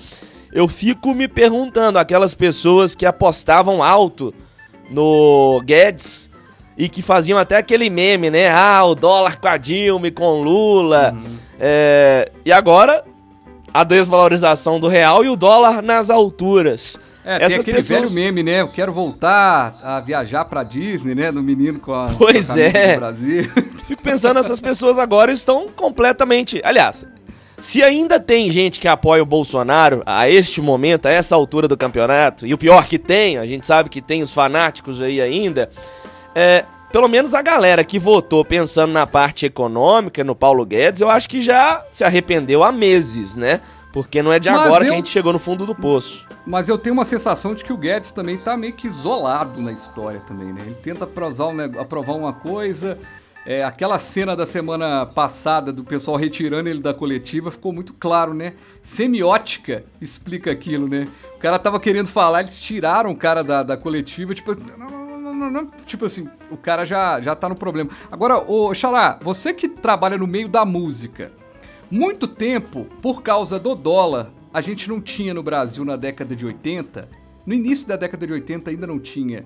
[0.53, 4.35] eu fico me perguntando, aquelas pessoas que apostavam alto
[4.91, 6.29] no Guedes
[6.77, 8.51] e que faziam até aquele meme, né?
[8.51, 11.13] Ah, o dólar com a Dilma e com Lula.
[11.13, 11.39] Uhum.
[11.61, 12.33] É...
[12.45, 13.05] E agora,
[13.73, 16.99] a desvalorização do real e o dólar nas alturas.
[17.29, 18.11] É, Essas tem aquele pessoas...
[18.11, 18.63] velho meme, né?
[18.63, 21.31] Eu quero voltar a viajar pra Disney, né?
[21.31, 22.95] No menino com a, pois com a é.
[22.95, 23.45] do Brasil.
[23.85, 26.59] Fico pensando, essas pessoas agora estão completamente.
[26.65, 27.07] Aliás,
[27.61, 31.77] se ainda tem gente que apoia o Bolsonaro a este momento, a essa altura do
[31.77, 35.69] campeonato, e o pior que tem, a gente sabe que tem os fanáticos aí ainda,
[36.35, 41.11] é, pelo menos a galera que votou pensando na parte econômica, no Paulo Guedes, eu
[41.11, 43.61] acho que já se arrependeu há meses, né?
[43.93, 46.27] Porque não é de Mas agora eu- que a gente chegou no fundo do poço.
[46.49, 49.71] Mas eu tenho uma sensação de que o Guedes também tá meio que isolado na
[49.71, 50.63] história também, né?
[50.65, 52.99] Ele tenta aprovar, aprovar uma coisa.
[53.45, 58.33] é, aquela cena da semana passada do pessoal retirando ele da coletiva ficou muito claro,
[58.33, 58.55] né?
[58.83, 61.07] Semiótica explica aquilo, né?
[61.35, 64.57] O cara tava querendo falar, eles tiraram o cara da, da coletiva, tipo,
[65.85, 67.91] tipo assim, o cara já, já tá no problema.
[68.11, 71.31] Agora, ô Xalá, você que trabalha no meio da música,
[71.91, 76.45] muito tempo, por causa do dólar, a gente não tinha no Brasil na década de
[76.47, 77.09] 80,
[77.47, 79.45] no início da década de 80 ainda não tinha.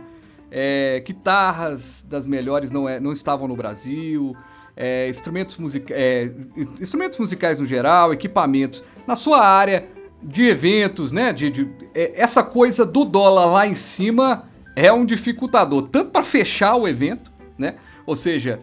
[0.54, 4.36] é, guitarras das melhores não, é- não estavam no Brasil,
[4.76, 8.84] é, instrumentos, musica é, in- instrumentos musicais no geral, equipamentos.
[9.06, 9.86] Na sua área
[10.22, 11.32] de eventos, né?
[11.32, 16.22] De, de- é, essa coisa do dólar lá em cima é um dificultador, tanto para
[16.22, 17.76] fechar o evento, né?
[18.04, 18.60] Ou seja,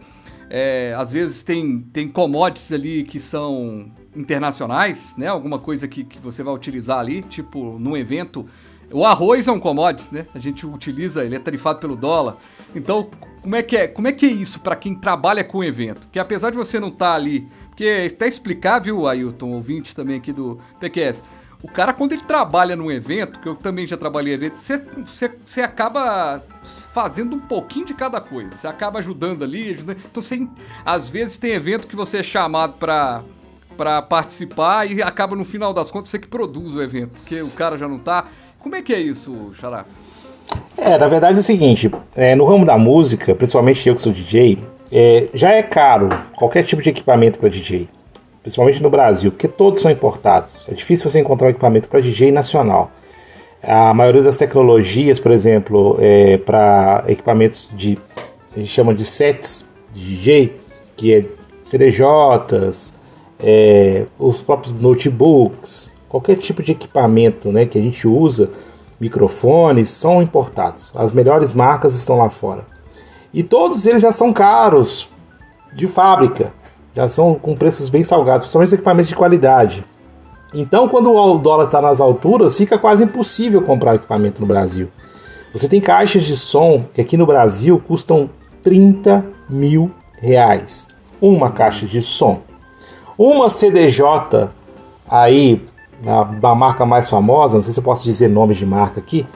[0.50, 5.28] é, às vezes tem, tem commodities ali que são internacionais, né?
[5.28, 8.44] Alguma coisa que, que você vai utilizar ali, tipo num evento.
[8.92, 10.26] O arroz é um commodities, né?
[10.34, 12.36] A gente utiliza, ele é tarifado pelo dólar.
[12.74, 13.08] Então,
[13.40, 16.08] como é que é, como é, que é isso para quem trabalha com evento?
[16.10, 20.58] Que apesar de você não estar ali, porque está explicável, Ailton, ouvinte também aqui do
[20.80, 21.22] PQS.
[21.62, 24.58] O cara, quando ele trabalha num evento, que eu também já trabalhei em evento,
[25.06, 28.56] você, acaba fazendo um pouquinho de cada coisa.
[28.56, 29.98] Você acaba ajudando ali, ajudando.
[29.98, 30.46] Então, você,
[30.84, 33.22] às vezes tem evento que você é chamado para
[33.76, 37.50] para participar e acaba no final das contas você que produz o evento, porque o
[37.52, 38.26] cara já não tá.
[38.58, 39.86] Como é que é isso, Xará?
[40.76, 44.12] É, na verdade é o seguinte, é, no ramo da música, principalmente eu que sou
[44.12, 47.88] DJ, é, já é caro qualquer tipo de equipamento para DJ,
[48.42, 50.66] principalmente no Brasil, porque todos são importados.
[50.70, 52.90] É difícil você encontrar um equipamento para DJ nacional.
[53.62, 57.98] A maioria das tecnologias, por exemplo, é, para equipamentos de
[58.54, 60.60] a gente chama de sets de DJ,
[60.96, 61.24] que é
[61.62, 62.98] CDJs,
[63.38, 68.50] é, os próprios notebooks, qualquer tipo de equipamento né, que a gente usa,
[68.98, 70.94] microfones, são importados.
[70.96, 72.66] As melhores marcas estão lá fora.
[73.32, 75.08] E todos eles já são caros
[75.72, 76.52] de fábrica,
[76.92, 79.84] já são com preços bem salgados, principalmente equipamentos de qualidade.
[80.52, 84.88] Então, quando o dólar está nas alturas, fica quase impossível comprar equipamento no Brasil.
[85.52, 88.28] Você tem caixas de som que aqui no Brasil custam
[88.62, 90.88] 30 mil reais.
[91.20, 92.40] Uma caixa de som.
[93.16, 94.48] Uma CDJ
[95.08, 95.62] aí,
[96.40, 99.26] da, marca mais famosa, não sei se eu posso dizer nomes de marca aqui,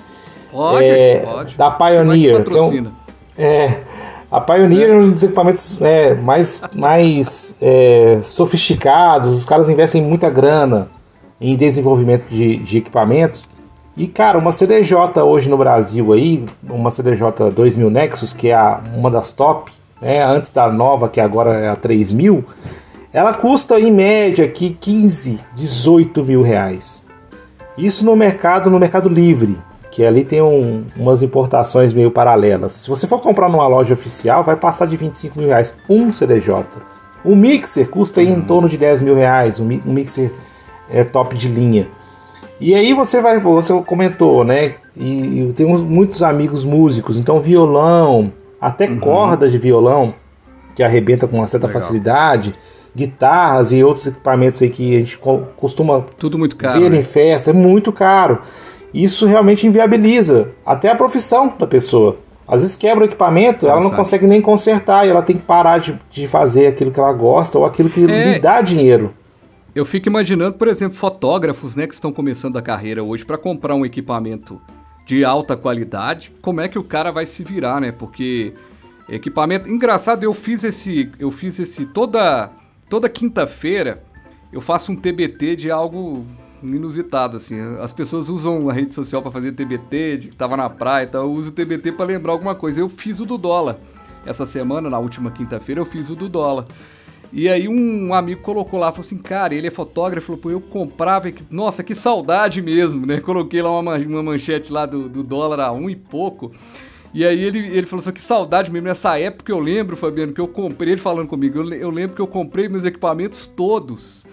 [0.50, 1.56] Pode, É, pode.
[1.56, 2.92] da Pioneer, Vai que patrocina.
[3.36, 3.80] é,
[4.36, 10.28] a Pioneer é um dos equipamentos é, mais, mais é, sofisticados, os caras investem muita
[10.28, 10.88] grana
[11.40, 13.48] em desenvolvimento de, de equipamentos.
[13.96, 18.80] E, cara, uma CDJ hoje no Brasil aí, uma CDJ 2000 Nexus, que é a-
[18.94, 19.70] uma das top,
[20.02, 22.44] né, antes da nova, que agora é a 3000,
[23.12, 27.04] ela custa em média aqui 15, 18 mil reais.
[27.78, 29.56] Isso no mercado, no mercado livre,
[29.94, 32.72] que ali tem um- umas importações meio paralelas.
[32.72, 36.64] Se você for comprar numa loja oficial, vai passar de 25 mil reais um CDJ.
[37.24, 40.32] Um mixer custa aí em torno de 10 mil reais, um, mi- mixer
[40.90, 41.86] é, top de linha.
[42.60, 44.74] E aí você vai, você comentou, né?
[44.96, 50.12] E eu tenho muitos amigos músicos, então violão, até corda de violão,
[50.74, 51.80] que arrebenta com uma certa Legal.
[51.80, 52.52] facilidade,
[52.94, 56.80] guitarras e outros equipamentos aí que a gente co- costuma Tudo muito caro.
[56.80, 56.98] ver né?
[56.98, 58.40] em festa, é muito caro.
[58.94, 62.16] Isso realmente inviabiliza até a profissão da pessoa.
[62.46, 63.96] Às vezes quebra o equipamento, ela não Exato.
[63.96, 67.58] consegue nem consertar e ela tem que parar de, de fazer aquilo que ela gosta
[67.58, 68.34] ou aquilo que É.
[68.34, 69.12] lhe dá dinheiro.
[69.74, 73.74] Eu fico imaginando, por exemplo, fotógrafos, né, que estão começando a carreira hoje para comprar
[73.74, 74.60] um equipamento
[75.04, 77.90] de alta qualidade, como é que o cara vai se virar, né?
[77.90, 78.52] Porque
[79.08, 82.50] equipamento, engraçado, eu fiz esse, eu fiz esse toda
[82.88, 84.02] toda quinta-feira
[84.52, 86.24] eu faço um TBT de algo
[86.64, 87.60] inusitado assim.
[87.80, 91.22] As pessoas usam a rede social para fazer TBT, de que tava na praia, então
[91.22, 92.80] eu uso o TBT para lembrar alguma coisa.
[92.80, 93.78] Eu fiz o do dólar.
[94.26, 96.66] Essa semana, na última quinta-feira, eu fiz o do dólar.
[97.36, 100.60] E aí um amigo colocou lá, falou assim, cara, ele é fotógrafo, falou, pô, eu
[100.60, 103.18] comprava, nossa, que saudade mesmo, né?
[103.22, 106.52] Coloquei lá uma, uma manchete lá do, do dólar a um e pouco.
[107.12, 110.40] E aí ele, ele falou assim, que saudade mesmo, nessa época eu lembro, Fabiano, que
[110.40, 114.24] eu comprei, ele falando comigo, eu, eu lembro que eu comprei meus equipamentos todos,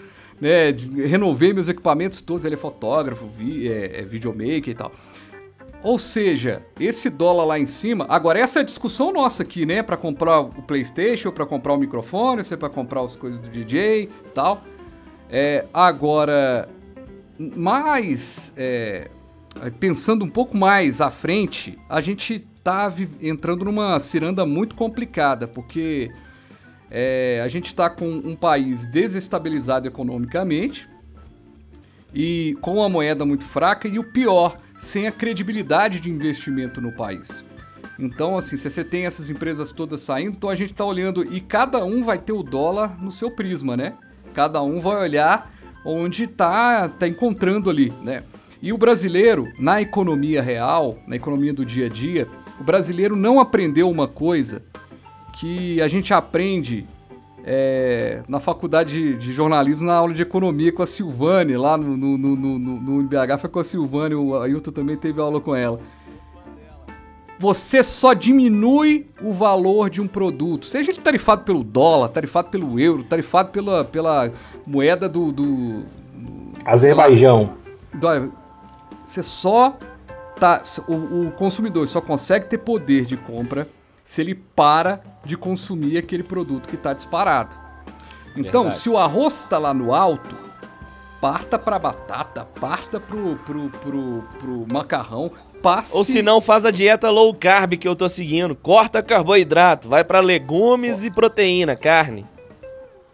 [0.42, 0.72] né?
[1.06, 4.92] renovei meus equipamentos todos, ele é fotógrafo, vi, é, é videomaker e tal.
[5.84, 8.06] Ou seja, esse dólar lá em cima.
[8.10, 9.82] Agora, essa é a discussão nossa aqui, né?
[9.82, 13.50] Pra comprar o PlayStation, pra comprar o microfone, se é pra comprar as coisas do
[13.50, 14.64] DJ e tal.
[15.30, 16.70] É, agora,
[17.40, 18.54] mais.
[18.56, 19.10] é,
[19.80, 26.12] pensando um pouco mais à frente, a gente tá entrando numa ciranda muito complicada, porque
[26.92, 30.90] é, a gente está com um país desestabilizado economicamente
[32.14, 36.92] e com a moeda muito fraca e o pior, sem a credibilidade de investimento no
[36.92, 37.46] país.
[37.98, 41.40] Então, assim, se você tem essas empresas todas saindo, então a gente está olhando e
[41.40, 43.94] cada um vai ter o dólar no seu prisma, né?
[44.34, 45.54] Cada um vai olhar
[45.86, 48.24] onde está tá encontrando ali, né?
[48.62, 52.28] E o brasileiro, na economia real, na economia do dia a dia,
[52.60, 54.64] o brasileiro não aprendeu uma coisa
[55.34, 56.88] que a gente aprende
[57.44, 62.18] é, na faculdade de, jornalismo, na aula de economia com a Silvane, lá no, no,
[62.18, 65.80] no, no, IBH, foi com a Silvane, o Ailton também teve aula com ela.
[67.40, 72.80] Você só diminui o valor de um produto, seja ele tarifado pelo dólar, tarifado pelo
[72.80, 74.32] euro, tarifado pela, pela
[74.66, 75.32] moeda do.
[75.32, 75.84] do
[76.64, 77.54] Azerbaijão.
[77.92, 78.32] Do,
[79.04, 79.76] você só.
[80.40, 83.68] Tá, o, o consumidor só consegue ter poder de compra
[84.12, 87.56] se ele para de consumir aquele produto que está disparado.
[88.36, 88.82] Então, Verdade.
[88.82, 90.36] se o arroz está lá no alto,
[91.22, 95.96] parta para batata, parta pro, pro, pro, pro macarrão, passe...
[95.96, 98.54] Ou se não, faz a dieta low carb que eu tô seguindo.
[98.54, 101.08] Corta carboidrato, vai para legumes oh.
[101.08, 102.28] e proteína, carne.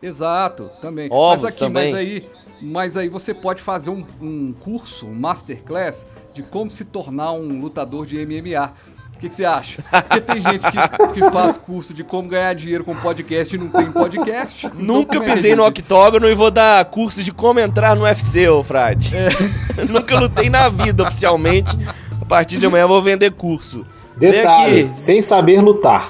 [0.02, 1.10] Exato, também.
[1.12, 1.92] Ovos mas aqui, também.
[1.92, 2.30] Mas aí,
[2.60, 7.62] mas aí você pode fazer um, um curso, um masterclass de como se tornar um
[7.62, 8.74] lutador de MMA.
[9.18, 9.82] O que, que, você acha?
[9.82, 13.68] Porque tem gente que, que, faz curso de como ganhar dinheiro com podcast e não
[13.68, 14.68] tem podcast.
[14.68, 18.48] Então Nunca é pisei no octógono e vou dar curso de como entrar no UFC,
[18.48, 19.16] ô Frade.
[19.16, 19.30] É.
[19.90, 21.76] Nunca lutei na vida oficialmente.
[22.22, 23.84] A partir de amanhã vou vender curso.
[24.16, 26.08] Detalhe, sem saber lutar.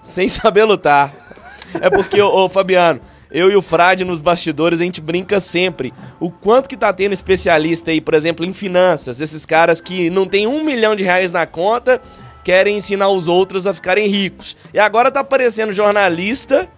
[0.00, 1.10] Sem saber lutar.
[1.80, 5.92] É porque, ô, ô Fabiano, eu e o Frade nos bastidores, a gente brinca sempre.
[6.20, 9.20] O quanto que tá tendo especialista aí, por exemplo, em finanças.
[9.20, 12.00] Esses caras que não tem um milhão de reais na conta
[12.46, 14.56] querem ensinar os outros a ficarem ricos.
[14.72, 16.68] E agora tá aparecendo jornalista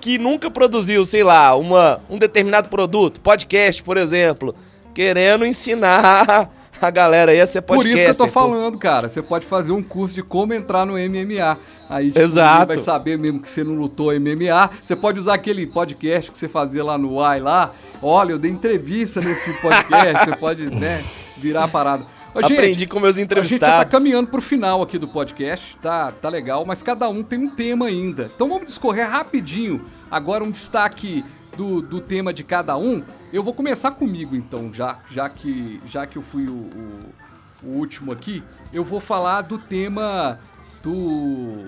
[0.00, 4.54] que nunca produziu, sei lá, uma, um determinado produto, podcast, por exemplo,
[4.94, 6.48] querendo ensinar
[6.80, 7.96] a galera aí a ser podcast.
[7.96, 9.08] Por isso que eu tô falando, cara.
[9.08, 11.58] Você pode fazer um curso de como entrar no MMA.
[11.90, 12.68] Aí tipo, Exato.
[12.68, 14.70] vai saber mesmo que você não lutou MMA.
[14.80, 17.72] Você pode usar aquele podcast que você fazia lá no Uai lá.
[18.00, 20.26] Olha, eu dei entrevista nesse podcast.
[20.26, 21.02] você pode, né,
[21.38, 22.17] virar a parada.
[22.34, 23.62] Ô, gente, Aprendi com meus entrevistados.
[23.62, 27.08] A gente já tá caminhando pro final aqui do podcast, tá, tá legal, mas cada
[27.08, 28.30] um tem um tema ainda.
[28.34, 31.24] Então vamos discorrer rapidinho agora um destaque
[31.56, 33.02] do, do tema de cada um.
[33.32, 36.52] Eu vou começar comigo então, já, já, que, já que eu fui o,
[37.62, 38.42] o, o último aqui.
[38.72, 40.38] Eu vou falar do tema
[40.82, 41.66] do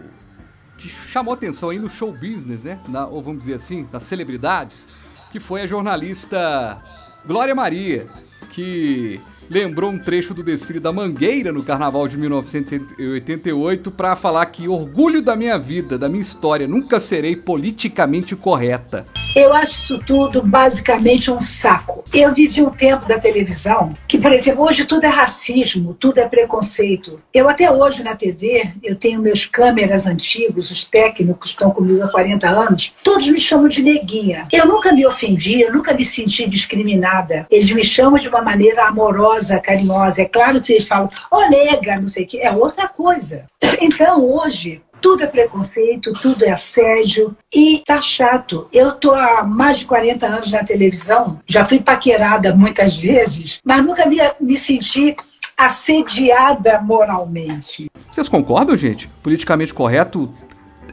[0.78, 2.80] que chamou atenção aí no show business, né?
[2.88, 4.88] Na, ou vamos dizer assim, das celebridades,
[5.30, 6.82] que foi a jornalista
[7.26, 8.08] Glória Maria,
[8.50, 9.20] que
[9.50, 15.20] lembrou um trecho do desfile da Mangueira no Carnaval de 1988 para falar que orgulho
[15.20, 19.04] da minha vida, da minha história, nunca serei politicamente correta.
[19.34, 22.04] Eu acho isso tudo basicamente um saco.
[22.12, 26.28] Eu vivi um tempo da televisão que, por exemplo, hoje tudo é racismo, tudo é
[26.28, 27.20] preconceito.
[27.32, 32.08] Eu até hoje na TV, eu tenho meus câmeras antigos, os técnicos estão comigo há
[32.08, 34.46] 40 anos, todos me chamam de neguinha.
[34.52, 37.46] Eu nunca me ofendi, eu nunca me senti discriminada.
[37.50, 40.22] Eles me chamam de uma maneira amorosa, carinhosa.
[40.22, 43.46] É claro que eles falam, ô oh, nega, não sei o que, é outra coisa.
[43.80, 48.68] Então hoje, tudo é preconceito, tudo é assédio e tá chato.
[48.72, 53.84] Eu tô há mais de 40 anos na televisão, já fui paquerada muitas vezes, mas
[53.84, 55.16] nunca me, me senti
[55.56, 57.90] assediada moralmente.
[58.10, 59.08] Vocês concordam, gente?
[59.22, 60.32] Politicamente correto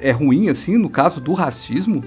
[0.02, 2.04] é ruim assim no caso do racismo?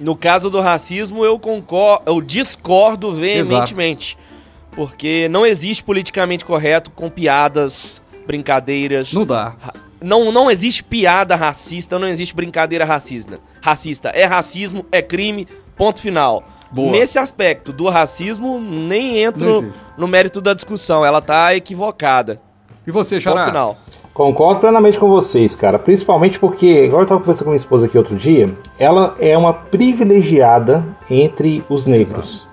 [0.00, 4.16] No caso do racismo, eu concordo, eu discordo veementemente.
[4.18, 4.31] Exato.
[4.74, 9.12] Porque não existe politicamente correto com piadas, brincadeiras.
[9.12, 9.54] Não dá
[10.02, 13.38] não, não existe piada racista, não existe brincadeira racista.
[13.60, 16.42] Racista é racismo, é crime, ponto final.
[16.70, 16.90] Boa.
[16.90, 22.40] Nesse aspecto do racismo, nem entro no mérito da discussão, ela tá equivocada.
[22.86, 23.36] E você, Xará?
[23.36, 23.78] Ponto final.
[24.12, 25.78] Concordo plenamente com vocês, cara.
[25.78, 29.54] Principalmente porque, agora eu tava conversando com minha esposa aqui outro dia, ela é uma
[29.54, 32.34] privilegiada entre os negros.
[32.34, 32.51] Exato.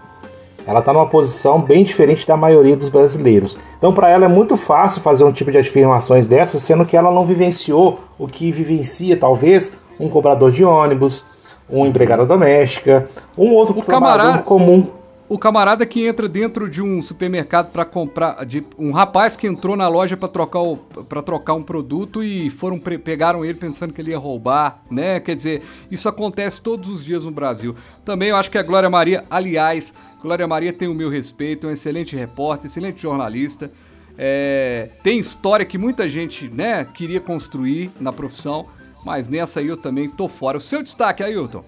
[0.69, 3.57] Ela está numa posição bem diferente da maioria dos brasileiros.
[3.75, 7.09] Então, para ela é muito fácil fazer um tipo de afirmações dessas, sendo que ela
[7.09, 11.25] não vivenciou o que vivencia, talvez, um cobrador de ônibus,
[11.67, 14.87] um empregada doméstica, um outro o trabalhador camarada, comum.
[15.27, 19.75] O camarada que entra dentro de um supermercado para comprar, de um rapaz que entrou
[19.75, 20.61] na loja para trocar
[21.07, 25.19] para trocar um produto e foram pegaram ele pensando que ele ia roubar, né?
[25.19, 27.75] Quer dizer, isso acontece todos os dias no Brasil.
[28.03, 31.69] Também eu acho que a Glória Maria, aliás, Glória Maria tem o meu respeito, é
[31.69, 33.71] um excelente repórter, excelente jornalista.
[34.17, 38.67] É, tem história que muita gente né, queria construir na profissão,
[39.05, 40.57] mas nessa aí eu também tô fora.
[40.57, 41.63] O seu destaque, Ailton?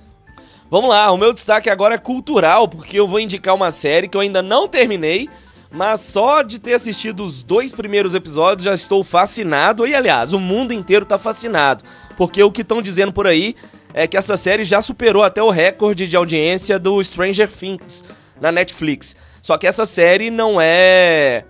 [0.70, 4.18] Vamos lá, o meu destaque agora é cultural, porque eu vou indicar uma série que
[4.18, 5.30] eu ainda não terminei,
[5.72, 9.88] mas só de ter assistido os dois primeiros episódios já estou fascinado.
[9.88, 11.86] E aliás, o mundo inteiro tá fascinado,
[12.18, 13.56] porque o que estão dizendo por aí
[13.93, 18.04] é que essa série já superou até o recorde de audiência do Stranger Things
[18.41, 19.15] na Netflix.
[19.41, 21.45] Só que essa série não é,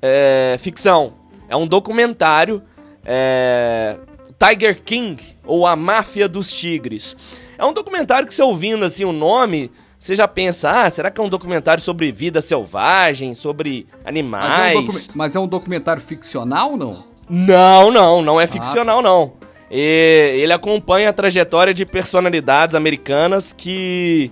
[0.00, 1.14] é ficção,
[1.48, 2.62] é um documentário.
[3.04, 3.96] É,
[4.38, 7.16] Tiger King ou A Máfia dos Tigres.
[7.58, 11.20] É um documentário que você ouvindo assim o nome, você já pensa, ah, será que
[11.20, 14.48] é um documentário sobre vida selvagem, sobre animais?
[14.48, 17.04] Mas é um, mas é um documentário ficcional, não?
[17.28, 18.48] Não, não, não é ah.
[18.48, 19.32] ficcional, não.
[19.70, 24.30] E ele acompanha a trajetória de personalidades americanas que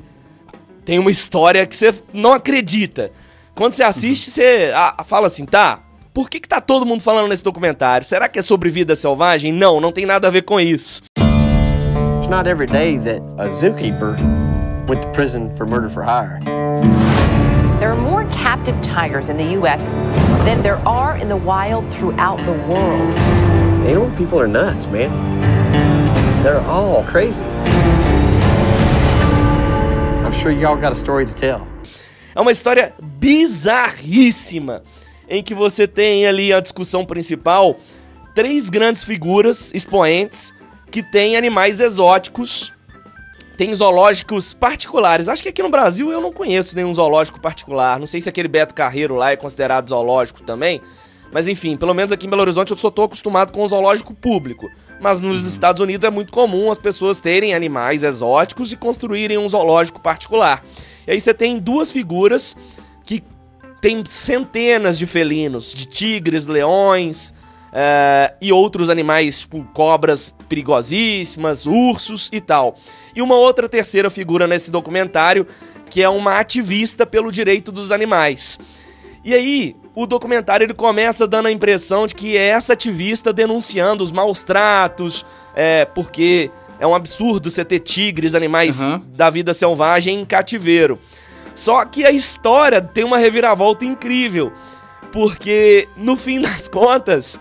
[0.87, 3.11] tem uma história que você não acredita.
[3.57, 5.80] Quando você assiste, você ah, fala assim, tá,
[6.14, 8.07] por que, que tá todo mundo falando nesse documentário?
[8.07, 9.53] Será que é sobre vida selvagem?
[9.53, 11.03] Não, não tem nada a ver com isso.
[12.18, 14.16] It's not every day that a zookeeper
[14.89, 16.39] went to prison for murder for hire.
[17.80, 19.87] There are more captive tigers in the US
[20.45, 23.18] than there are in the wild throughout the world.
[23.84, 25.11] Animal people are nuts, man.
[26.45, 27.45] They're all crazy.
[30.41, 31.66] Sure y'all got a story to tell.
[32.34, 34.82] É uma história bizarríssima
[35.28, 37.76] em que você tem ali a discussão principal,
[38.34, 40.53] três grandes figuras expoentes
[40.91, 42.72] que têm animais exóticos,
[43.57, 45.28] tem zoológicos particulares.
[45.28, 47.99] Acho que aqui no Brasil eu não conheço nenhum zoológico particular.
[47.99, 50.80] Não sei se aquele Beto Carreiro lá é considerado zoológico também.
[51.32, 54.14] Mas enfim, pelo menos aqui em Belo Horizonte eu só tô acostumado com o zoológico
[54.14, 54.68] público.
[55.01, 55.49] Mas nos uhum.
[55.49, 60.64] Estados Unidos é muito comum as pessoas terem animais exóticos e construírem um zoológico particular.
[61.07, 62.57] E aí você tem duas figuras
[63.05, 63.22] que
[63.80, 67.34] tem centenas de felinos, de tigres, leões
[67.68, 72.76] uh, e outros animais, tipo cobras perigosíssimas, ursos e tal.
[73.14, 75.47] E uma outra terceira figura nesse documentário,
[75.90, 78.59] que é uma ativista pelo direito dos animais.
[79.24, 84.05] E aí, o documentário ele começa dando a impressão de que é essa ativista denunciando
[84.05, 85.24] os maus tratos,
[85.55, 89.03] é, porque é um absurdo você ter tigres, animais uhum.
[89.09, 90.99] da vida selvagem em cativeiro.
[91.55, 94.53] Só que a história tem uma reviravolta incrível,
[95.11, 97.40] porque no fim das contas,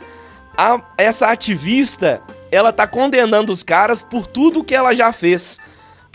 [0.58, 5.60] a, essa ativista, ela tá condenando os caras por tudo que ela já fez.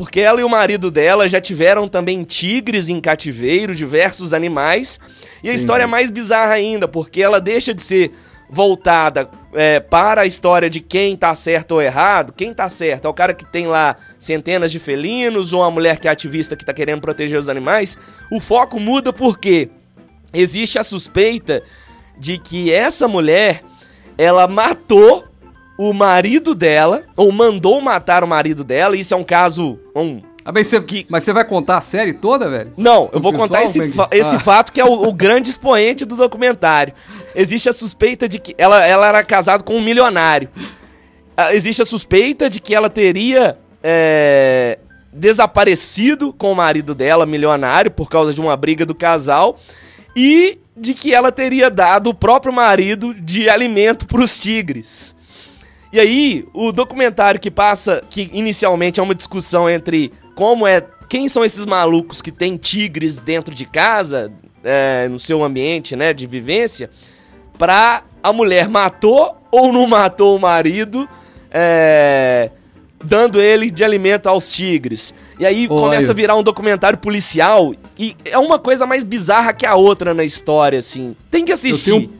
[0.00, 4.98] Porque ela e o marido dela já tiveram também tigres em cativeiro, diversos animais.
[5.44, 8.10] E a história é mais bizarra ainda, porque ela deixa de ser
[8.48, 13.04] voltada é, para a história de quem tá certo ou errado, quem tá certo?
[13.04, 16.56] É o cara que tem lá centenas de felinos ou a mulher que é ativista
[16.56, 17.98] que tá querendo proteger os animais,
[18.32, 19.68] o foco muda porque
[20.32, 21.62] existe a suspeita
[22.18, 23.62] de que essa mulher
[24.16, 25.29] ela matou
[25.80, 30.52] o marido dela ou mandou matar o marido dela, isso é um caso um ah,
[30.52, 31.06] mas, você, que...
[31.08, 32.72] mas você vai contar a série toda, velho?
[32.76, 34.38] Não, eu vou contar esse, fa esse ah.
[34.38, 36.92] fato que é o, o grande expoente do documentário.
[37.34, 40.50] Existe a suspeita de que ela, ela era casada com um milionário.
[41.36, 44.78] Ah, existe a suspeita de que ela teria é,
[45.12, 49.58] desaparecido com o marido dela, milionário, por causa de uma briga do casal.
[50.16, 55.14] E de que ela teria dado o próprio marido de alimento para os tigres.
[55.92, 60.84] E aí, o documentário que passa, que inicialmente é uma discussão entre como é.
[61.08, 64.32] Quem são esses malucos que têm tigres dentro de casa,
[64.62, 66.88] é, no seu ambiente, né, de vivência,
[67.58, 71.08] pra a mulher matou ou não matou o marido,
[71.50, 72.50] é,
[73.04, 75.12] dando ele de alimento aos tigres.
[75.38, 75.68] E aí Oi.
[75.68, 80.14] começa a virar um documentário policial e é uma coisa mais bizarra que a outra
[80.14, 81.16] na história, assim.
[81.30, 81.90] Tem que assistir.
[81.90, 82.12] Eu tenho,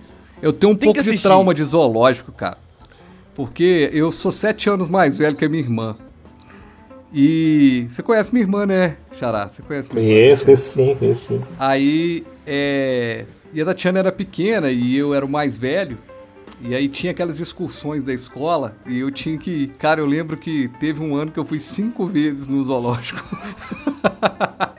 [0.43, 2.59] eu tenho um Tem pouco de trauma de zoológico, cara.
[3.41, 5.97] Porque eu sou sete anos mais velho que a minha irmã.
[7.11, 9.49] E você conhece minha irmã, né, Xará?
[9.49, 10.45] Você conhece minha conheço, irmã?
[10.45, 11.43] Conheço, sim, conheço sim.
[11.59, 13.25] Aí, é...
[13.55, 15.97] E a Tatiana era pequena e eu era o mais velho.
[16.61, 19.69] E aí tinha aquelas excursões da escola e eu tinha que...
[19.79, 23.25] Cara, eu lembro que teve um ano que eu fui cinco vezes no zoológico.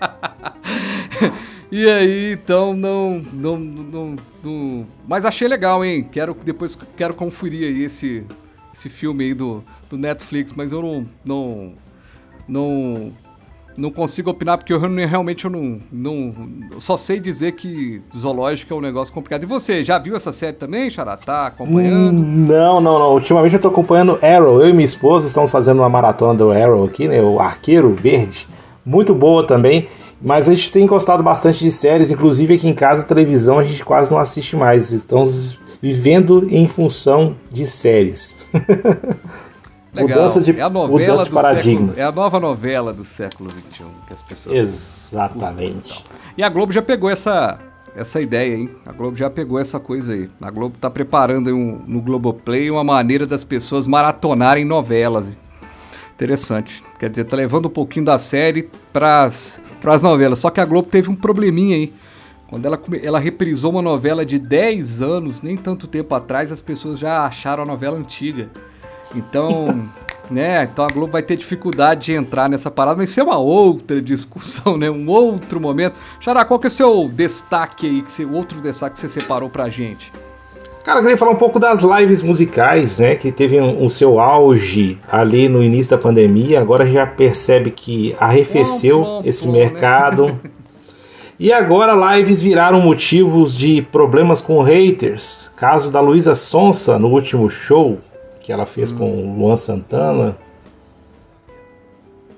[1.71, 4.87] e aí, então, não, não, não, não...
[5.07, 6.07] Mas achei legal, hein?
[6.11, 8.23] Quero, depois quero conferir aí esse,
[8.73, 11.05] esse filme aí do, do Netflix, mas eu não...
[11.23, 11.73] não
[12.47, 13.11] não
[13.77, 16.33] não consigo opinar porque eu realmente eu não, não
[16.77, 19.43] só sei dizer que zoológico é um negócio complicado.
[19.43, 21.15] E você, já viu essa série também, Xará?
[21.15, 22.17] Tá acompanhando?
[22.17, 23.13] Hum, não, não, não.
[23.13, 24.61] Ultimamente eu tô acompanhando Arrow.
[24.61, 27.21] Eu e minha esposa estamos fazendo uma maratona do Arrow aqui, né?
[27.21, 28.45] O Arqueiro Verde.
[28.85, 29.87] Muito boa também.
[30.21, 33.83] Mas a gente tem gostado bastante de séries, inclusive aqui em casa, televisão, a gente
[33.83, 34.91] quase não assiste mais.
[34.91, 38.47] Estamos vivendo em função de séries.
[39.93, 40.19] Legal.
[40.19, 41.97] Mudança de, é a novela de paradigmas.
[41.97, 46.05] século, é a nova novela do século XXI que as pessoas Exatamente.
[46.37, 47.59] E a Globo já pegou essa,
[47.93, 48.69] essa ideia, hein?
[48.85, 50.29] A Globo já pegou essa coisa aí.
[50.41, 55.37] A Globo tá preparando um, no Globoplay uma maneira das pessoas maratonarem novelas.
[56.13, 56.81] Interessante.
[56.97, 60.39] Quer dizer, tá levando um pouquinho da série pras, pras novelas.
[60.39, 61.93] Só que a Globo teve um probleminha aí.
[62.51, 66.99] Quando ela, ela reprisou uma novela de 10 anos, nem tanto tempo atrás, as pessoas
[66.99, 68.49] já acharam a novela antiga.
[69.15, 69.87] Então,
[70.29, 70.67] né?
[70.71, 74.01] Então a Globo vai ter dificuldade de entrar nessa parada, mas isso é uma outra
[74.01, 74.91] discussão, né?
[74.91, 75.95] Um outro momento.
[76.19, 79.07] Xará, qual que é o seu destaque aí, que você, o outro destaque que você
[79.07, 80.11] separou pra gente?
[80.83, 83.15] Cara, eu queria falar um pouco das lives musicais, né?
[83.15, 86.59] Que teve um- o seu auge ali no início da pandemia.
[86.59, 89.69] Agora já percebe que arrefeceu Plom, plom, esse plom, né?
[91.41, 95.51] E agora lives viraram motivos de problemas com haters.
[95.55, 97.97] Caso da Luísa Sonsa no último show
[98.39, 100.37] que ela fez com o Luan Santana.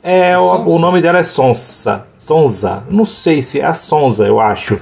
[0.01, 0.69] É, o, Sonsa?
[0.69, 2.07] o nome dela é Sonsa.
[2.17, 2.83] Sonza.
[2.89, 4.79] Não sei se é a Sonza, eu acho.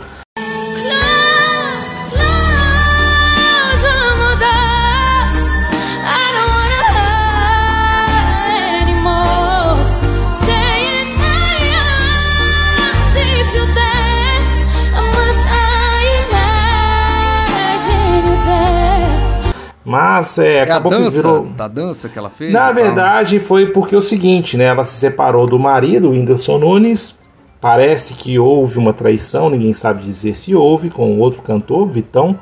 [20.18, 21.45] Mas é, É a acabou que dança, virou.
[21.47, 22.51] da dança que ela fez?
[22.51, 22.74] Na e tal?
[22.74, 24.66] verdade, foi porque é o seguinte, né?
[24.66, 27.20] Ela se separou do marido, o Whindersson Nunes.
[27.59, 32.38] Parece que houve uma traição, ninguém sabe dizer se houve, com outro cantor, Vitão.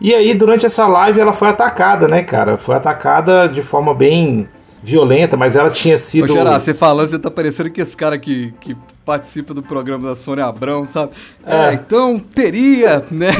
[0.00, 2.56] E aí, durante essa live, ela foi atacada, né, cara?
[2.56, 4.48] Foi atacada de forma bem
[4.82, 6.32] violenta, mas ela tinha Ô, sido.
[6.32, 10.16] Gerard, você falando, você tá parecendo que esse cara que, que participa do programa da
[10.16, 11.12] Sônia Abrão, sabe?
[11.44, 11.74] É, É.
[11.74, 13.30] então teria, né?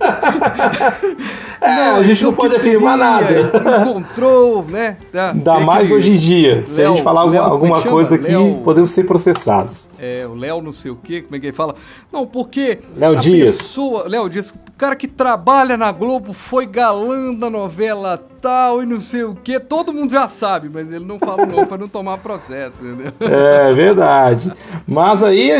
[1.60, 3.50] É, a gente não pode afirmar nada.
[3.82, 4.96] Encontrou, né?
[5.12, 6.62] Tá, Ainda mais hoje em dia.
[6.66, 9.88] Se a Léo- gente falar alguma, Léo, é alguma coisa aqui, Léo- podemos ser processados.
[9.98, 11.74] É, o Léo não sei o quê, como é que ele fala?
[12.12, 13.56] Não, porque Léo a Dias.
[13.58, 19.00] pessoa, Léo Dias, cara que trabalha na Globo foi galã da novela tal e não
[19.00, 22.18] sei o quê, todo mundo já sabe, mas ele não fala não pra não tomar
[22.18, 23.12] processo, entendeu?
[23.20, 24.52] É verdade.
[24.86, 25.50] Mas aí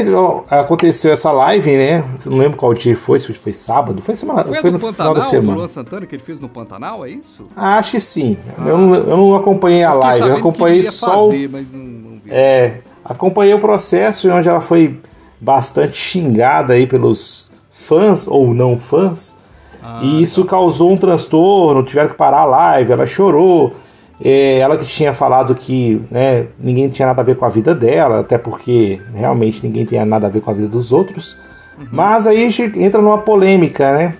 [0.49, 2.05] aconteceu essa live, né?
[2.25, 4.93] Não lembro qual dia foi, se foi sábado, foi, semana, Foi, foi, no do final
[4.93, 5.59] Pantanal, da do semana.
[5.59, 7.43] Luan Santana que ele fez no Pantanal, é isso?
[7.57, 8.37] Ah, Acho que sim.
[8.59, 11.31] Eu, não, eu não acompanhei a live, eu que acompanhei só o.
[11.33, 12.31] fazer, mas não, não vi.
[12.31, 15.01] É, acompanhei o processo onde ela foi
[15.41, 19.37] bastante xingada aí pelos fãs ou não fãs.
[19.83, 20.51] Ah, e isso tá.
[20.51, 23.73] causou um transtorno, tiveram que parar a live, ela chorou.
[24.21, 27.73] É, ela que tinha falado que né, ninguém tinha nada a ver com a vida
[27.73, 31.39] dela, até porque realmente ninguém tinha nada a ver com a vida dos outros.
[31.79, 31.87] Uhum.
[31.93, 34.17] Mas aí a gente entra numa polêmica, né?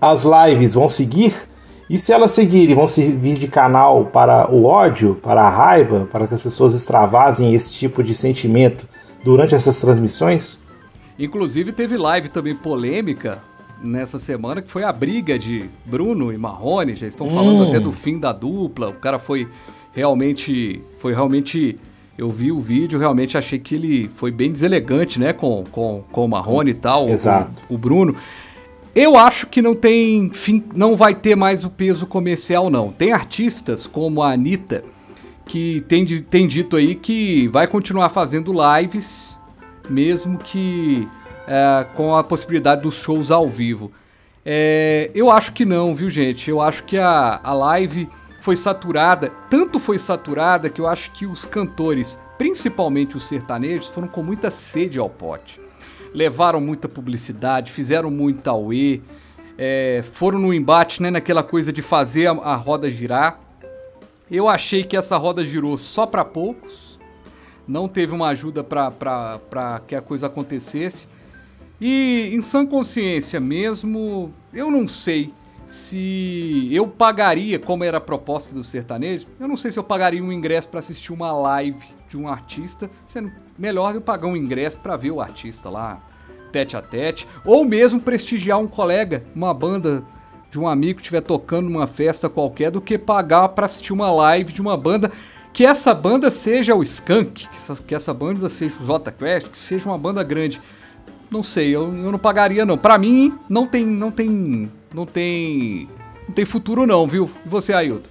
[0.00, 1.34] As lives vão seguir,
[1.88, 6.26] e se elas seguirem, vão servir de canal para o ódio, para a raiva, para
[6.26, 8.88] que as pessoas extravasem esse tipo de sentimento
[9.22, 10.63] durante essas transmissões?
[11.18, 13.42] Inclusive teve live também polêmica
[13.82, 17.68] nessa semana, que foi a briga de Bruno e Marrone, já estão falando Hum.
[17.68, 19.46] até do fim da dupla, o cara foi
[19.92, 21.78] realmente, foi realmente,
[22.18, 26.24] eu vi o vídeo, realmente achei que ele foi bem deselegante, né, com, com, com
[26.24, 27.50] o Marrone e tal, o- Exato.
[27.68, 28.16] O, Bruno.
[28.94, 32.90] Eu acho que não tem fim, não vai ter mais o peso comercial não.
[32.92, 34.84] Tem artistas como a Anitta,
[35.46, 39.36] que tem, tem dito aí que vai continuar fazendo lives,
[39.88, 41.08] mesmo que
[41.46, 43.92] é, com a possibilidade dos shows ao vivo.
[44.44, 46.50] É, eu acho que não, viu, gente?
[46.50, 48.08] Eu acho que a, a live
[48.40, 54.06] foi saturada, tanto foi saturada que eu acho que os cantores, principalmente os sertanejos, foram
[54.06, 55.58] com muita sede ao pote.
[56.12, 59.00] Levaram muita publicidade, fizeram muito auê,
[59.56, 63.40] é, foram no embate, né, naquela coisa de fazer a, a roda girar.
[64.30, 66.83] Eu achei que essa roda girou só para poucos,
[67.66, 71.08] não teve uma ajuda para que a coisa acontecesse.
[71.80, 75.32] E em sã consciência mesmo, eu não sei
[75.66, 80.22] se eu pagaria, como era a proposta do sertanejo, eu não sei se eu pagaria
[80.22, 84.78] um ingresso para assistir uma live de um artista, sendo melhor eu pagar um ingresso
[84.78, 86.00] para ver o artista lá,
[86.52, 90.04] tete a tete, ou mesmo prestigiar um colega, uma banda
[90.50, 94.12] de um amigo que estiver tocando numa festa qualquer, do que pagar para assistir uma
[94.12, 95.10] live de uma banda
[95.54, 99.48] que essa banda seja o Skank, que essa, que essa banda seja o J Quest,
[99.48, 100.60] que seja uma banda grande.
[101.30, 102.76] Não sei, eu, eu não pagaria não.
[102.76, 105.88] Pra mim, não tem, não tem, não tem,
[106.28, 107.30] não tem futuro não, viu?
[107.46, 108.08] E você, Ailton?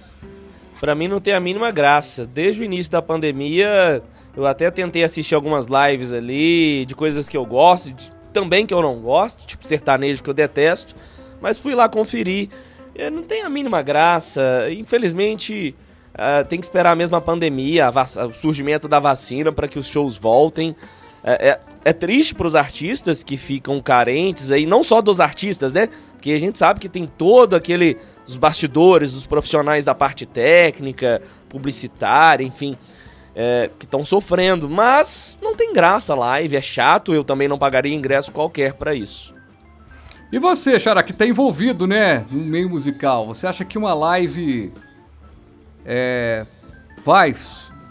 [0.80, 2.26] Pra mim não tem a mínima graça.
[2.26, 4.02] Desde o início da pandemia,
[4.36, 8.74] eu até tentei assistir algumas lives ali de coisas que eu gosto, de- também que
[8.74, 10.96] eu não gosto, tipo sertanejo que eu detesto,
[11.40, 12.48] mas fui lá conferir.
[12.96, 14.42] Eh, Não tem a mínima graça.
[14.72, 15.74] Infelizmente,
[16.14, 20.16] Uh, tem que esperar a mesma pandemia, o surgimento da vacina para que os shows
[20.16, 20.76] voltem.
[21.24, 25.72] É, é, é triste para os artistas que ficam carentes aí, não só dos artistas,
[25.72, 25.88] né?
[26.12, 27.96] Porque a gente sabe que tem todo aquele
[28.26, 32.76] os bastidores, os profissionais da parte técnica, publicitária, enfim,
[33.34, 34.68] é, que estão sofrendo.
[34.68, 38.94] Mas não tem graça a live, é chato, eu também não pagaria ingresso qualquer para
[38.94, 39.34] isso.
[40.32, 44.72] E você, Xará, que está envolvido, né, no meio musical, você acha que uma live
[45.84, 46.46] é,
[47.04, 47.34] vai,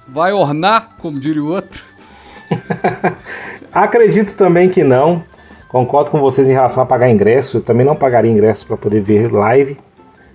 [0.07, 1.83] vai ornar, como diria o outro?
[3.71, 5.23] Acredito também que não.
[5.67, 7.57] Concordo com vocês em relação a pagar ingresso.
[7.57, 9.77] Eu também não pagaria ingresso para poder ver live.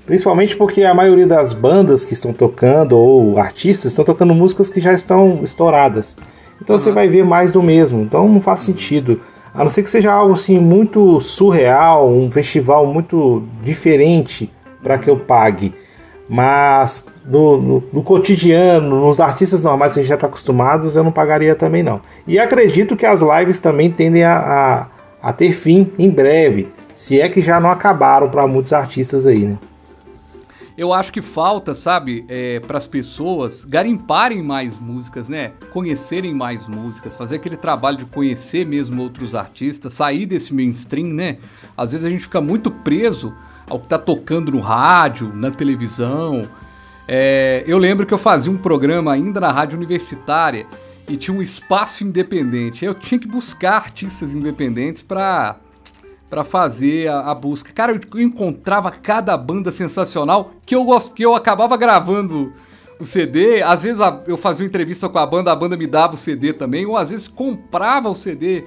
[0.04, 4.80] Principalmente porque a maioria das bandas que estão tocando ou artistas estão tocando músicas que
[4.80, 6.16] já estão estouradas.
[6.60, 6.78] Então uhum.
[6.78, 8.00] você vai ver mais do mesmo.
[8.02, 9.20] Então não faz sentido.
[9.54, 14.50] A não ser que seja algo assim muito surreal, um festival muito diferente
[14.82, 15.74] para que eu pague.
[16.28, 21.04] Mas no, no, no, cotidiano, nos artistas normais que a gente já está acostumados, eu
[21.04, 22.00] não pagaria também não.
[22.26, 24.38] E acredito que as lives também tendem a,
[25.22, 29.26] a, a ter fim em breve, se é que já não acabaram para muitos artistas
[29.26, 29.58] aí, né?
[30.76, 35.50] Eu acho que falta, sabe, é, para as pessoas garimparem mais músicas, né?
[35.72, 41.38] Conhecerem mais músicas, fazer aquele trabalho de conhecer mesmo outros artistas, sair desse mainstream, né?
[41.76, 43.34] Às vezes a gente fica muito preso
[43.68, 46.48] ao que está tocando no rádio, na televisão.
[47.10, 50.66] É, eu lembro que eu fazia um programa ainda na rádio universitária
[51.08, 52.84] e tinha um espaço independente.
[52.84, 55.56] Eu tinha que buscar artistas independentes para
[56.28, 57.72] para fazer a, a, busca.
[57.72, 62.52] Cara, eu encontrava cada banda sensacional que eu que eu acabava gravando
[63.00, 63.62] o CD.
[63.62, 66.52] Às vezes eu fazia uma entrevista com a banda, a banda me dava o CD
[66.52, 68.64] também, ou às vezes comprava o CD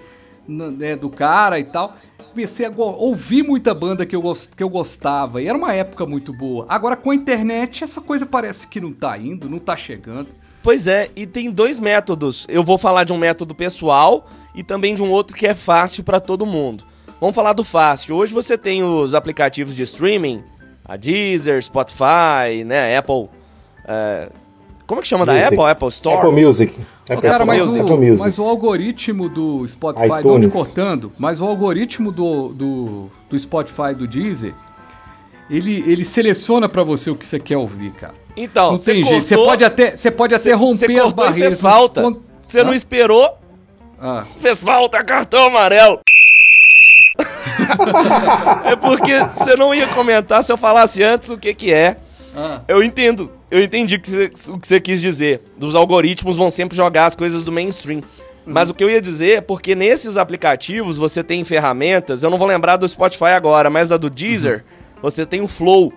[0.48, 1.96] né, do cara e tal
[2.32, 4.24] comecei a ouvir muita banda que eu,
[4.56, 5.42] que eu gostava.
[5.42, 6.66] E era uma época muito boa.
[6.68, 10.30] Agora, com a internet, essa coisa parece que não tá indo, não tá chegando.
[10.64, 12.46] Pois é, e tem dois métodos.
[12.50, 16.04] Eu vou falar de um método pessoal e também de um outro que é fácil
[16.04, 16.86] para todo mundo.
[17.20, 18.16] Vamos falar do fácil.
[18.16, 20.44] Hoje você tem os aplicativos de streaming,
[20.86, 23.30] a Deezer, Spotify, né, Apple.
[23.86, 24.30] É...
[24.92, 25.42] Como é que chama Music.
[25.42, 25.72] da Apple?
[25.72, 26.18] Apple Store?
[26.18, 26.82] Apple Music.
[27.10, 30.26] É Cara, mas, o, mas o algoritmo do Spotify, iTunes.
[30.26, 34.54] não te cortando, mas o algoritmo do, do, do Spotify do Deezer,
[35.50, 38.16] ele, ele seleciona para você o que você quer ouvir, cara.
[38.36, 39.28] Então, não tem jeito.
[39.28, 41.54] Você pode até, você pode até romper as barreiras.
[41.54, 42.14] Fez falta.
[42.46, 43.38] Você não esperou.
[43.98, 44.26] Ah.
[44.42, 46.02] Fez falta cartão amarelo.
[48.66, 51.96] é porque você não ia comentar se eu falasse antes o que que é.
[52.36, 52.62] Ah.
[52.68, 53.32] Eu entendo.
[53.50, 55.42] Eu entendi o que você quis dizer.
[55.58, 58.00] Dos algoritmos vão sempre jogar as coisas do mainstream.
[58.00, 58.54] Uhum.
[58.54, 62.38] Mas o que eu ia dizer é porque nesses aplicativos você tem ferramentas, eu não
[62.38, 64.64] vou lembrar do Spotify agora, mas da do Deezer,
[64.96, 65.02] uhum.
[65.02, 65.94] você tem o Flow.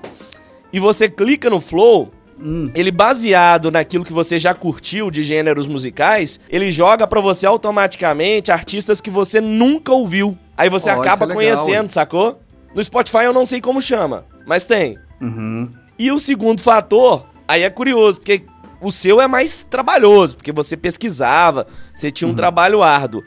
[0.73, 2.69] E você clica no Flow, Hum.
[2.75, 8.51] Ele baseado naquilo que você já curtiu de gêneros musicais, ele joga para você automaticamente
[8.51, 10.37] artistas que você nunca ouviu.
[10.57, 12.41] Aí você oh, acaba é legal, conhecendo, sacou?
[12.75, 14.99] No Spotify eu não sei como chama, mas tem.
[15.21, 15.71] Uhum.
[15.99, 18.45] E o segundo fator, aí é curioso, porque
[18.81, 22.37] o seu é mais trabalhoso, porque você pesquisava, você tinha um uhum.
[22.37, 23.23] trabalho árduo.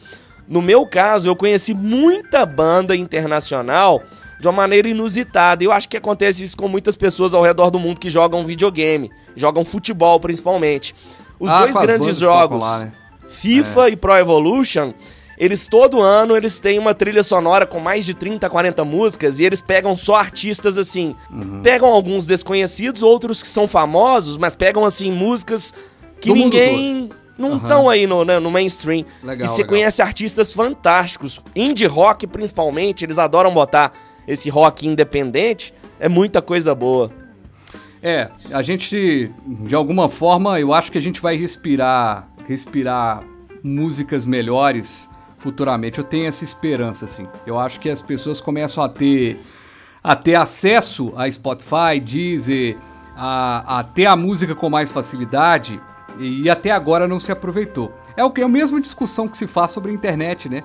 [0.48, 4.02] No meu caso, eu conheci muita banda internacional
[4.40, 5.64] de uma maneira inusitada.
[5.64, 9.12] Eu acho que acontece isso com muitas pessoas ao redor do mundo que jogam videogame,
[9.36, 10.96] jogam futebol principalmente.
[11.40, 12.92] Os ah, dois grandes jogos, lá, né?
[13.28, 13.92] FIFA é.
[13.92, 14.94] e Pro Evolution,
[15.38, 19.46] eles todo ano eles têm uma trilha sonora com mais de 30, 40 músicas e
[19.46, 21.16] eles pegam só artistas assim.
[21.32, 21.62] Uhum.
[21.62, 25.74] Pegam alguns desconhecidos, outros que são famosos, mas pegam assim músicas
[26.20, 27.90] que Do ninguém não estão uhum.
[27.90, 29.06] aí no, né, no mainstream.
[29.22, 29.70] Legal, e você legal.
[29.70, 33.94] conhece artistas fantásticos, indie rock principalmente, eles adoram botar
[34.28, 35.74] esse rock independente.
[36.00, 37.12] É muita coisa boa.
[38.02, 43.24] É, a gente, de alguma forma, eu acho que a gente vai respirar, respirar
[43.64, 45.10] músicas melhores
[45.48, 45.98] futuramente.
[45.98, 47.26] Eu tenho essa esperança, assim.
[47.46, 49.40] Eu acho que as pessoas começam a ter,
[50.04, 52.76] a ter acesso a Spotify, Deezer,
[53.16, 55.80] a, a ter a música com mais facilidade
[56.20, 57.94] e até agora não se aproveitou.
[58.18, 60.64] É o que é a mesma discussão que se faz sobre a internet, né?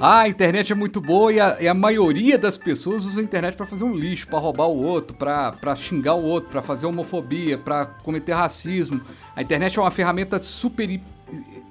[0.00, 3.22] Ah, a internet é muito boa e a, e a maioria das pessoas usa a
[3.22, 6.86] internet para fazer um lixo, para roubar o outro, para xingar o outro, para fazer
[6.86, 9.02] homofobia, para cometer racismo.
[9.36, 10.88] A internet é uma ferramenta super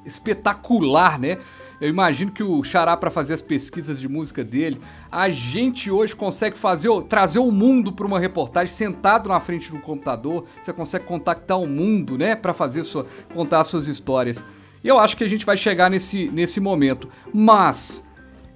[0.05, 1.39] espetacular, né?
[1.81, 4.79] Eu imagino que o Xará, para fazer as pesquisas de música dele,
[5.11, 9.79] a gente hoje consegue fazer, trazer o mundo para uma reportagem sentado na frente do
[9.79, 10.45] computador.
[10.61, 14.45] Você consegue contactar o mundo, né, para fazer sua, contar suas histórias.
[14.83, 17.09] E eu acho que a gente vai chegar nesse, nesse momento.
[17.33, 18.03] Mas,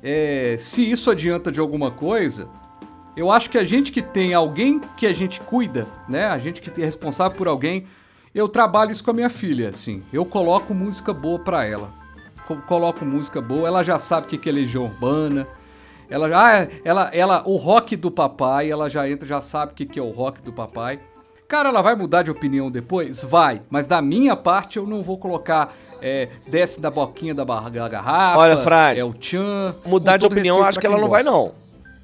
[0.04, 2.48] é, se isso adianta de alguma coisa,
[3.18, 6.62] eu acho que a gente que tem alguém que a gente cuida, né, a gente
[6.62, 7.88] que é responsável por alguém,
[8.36, 10.04] eu trabalho isso com a minha filha, assim.
[10.14, 12.05] Eu coloco música boa pra ela.
[12.48, 15.48] Co- coloco música boa, ela já sabe o que que é Legião Urbana.
[16.10, 19.86] Ela já, ela, ela, o rock do papai, ela já entra, já sabe o que
[19.86, 21.00] que é o rock do papai.
[21.48, 23.24] Cara, ela vai mudar de opinião depois?
[23.24, 23.62] Vai.
[23.70, 27.88] Mas da minha parte, eu não vou colocar é, desce da boquinha da, barra- da
[27.89, 28.39] garrafa.
[28.39, 29.76] Olha, Frade, É o tchan.
[29.86, 31.38] Mudar de opinião, eu acho que ela quem não vai, gosta.
[31.38, 31.52] não.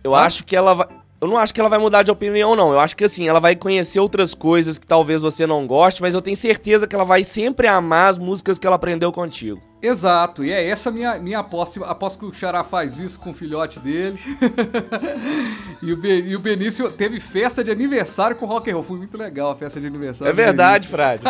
[0.04, 0.20] Eu Hã?
[0.22, 0.88] acho que ela vai.
[1.20, 2.72] Eu não acho que ela vai mudar de opinião, não.
[2.72, 6.16] Eu acho que assim, ela vai conhecer outras coisas que talvez você não goste, mas
[6.16, 9.62] eu tenho certeza que ela vai sempre amar as músicas que ela aprendeu contigo.
[9.82, 11.84] Exato, e é essa a minha, minha aposta.
[11.86, 14.20] Aposto que o Xará faz isso com o filhote dele.
[15.82, 18.84] e, o Be- e o Benício teve festa de aniversário com rock and roll.
[18.84, 20.30] Foi muito legal a festa de aniversário.
[20.30, 20.88] É verdade.
[20.88, 21.24] Frade.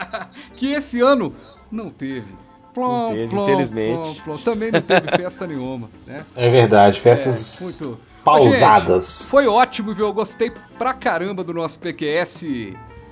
[0.54, 1.34] que esse ano
[1.70, 2.26] não teve.
[2.74, 4.22] Plom, Não teve, plom, infelizmente.
[4.22, 4.36] plom, plom.
[4.38, 6.24] Também não teve festa nenhuma, né?
[6.36, 8.00] É verdade, festas É, muito.
[8.22, 9.18] pausadas.
[9.22, 10.06] Gente, foi ótimo, viu?
[10.06, 12.44] Eu gostei pra caramba do nosso PQS.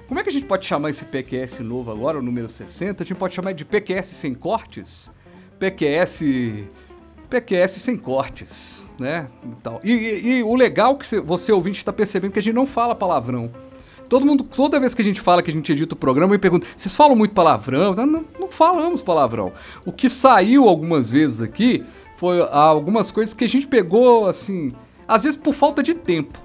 [0.08, 3.02] Como é que a gente pode chamar esse PQS novo agora, o número 60?
[3.02, 5.10] A gente pode chamar de PQS sem cortes?
[5.58, 6.22] PQS.
[7.28, 9.28] PQS sem cortes, né?
[9.44, 9.80] E, tal.
[9.82, 12.94] e, e- e o legal que você, ouvinte está percebendo que a gente não fala
[12.94, 13.50] palavrão.
[14.08, 16.38] Todo mundo, toda vez que a gente fala que a gente edita o programa, me
[16.38, 17.92] pergunta: vocês falam muito palavrão?
[17.94, 19.52] Não, não, não falamos palavrão.
[19.84, 21.84] O que saiu algumas vezes aqui
[22.16, 24.72] foi algumas coisas que a gente pegou, assim,
[25.08, 26.38] às vezes por falta de tempo.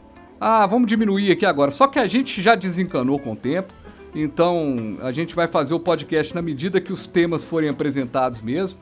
[0.44, 1.70] Ah, vamos diminuir aqui agora.
[1.70, 3.72] Só que a gente já desencanou com o tempo.
[4.16, 8.80] Então a gente vai fazer o podcast na medida que os temas forem apresentados mesmo.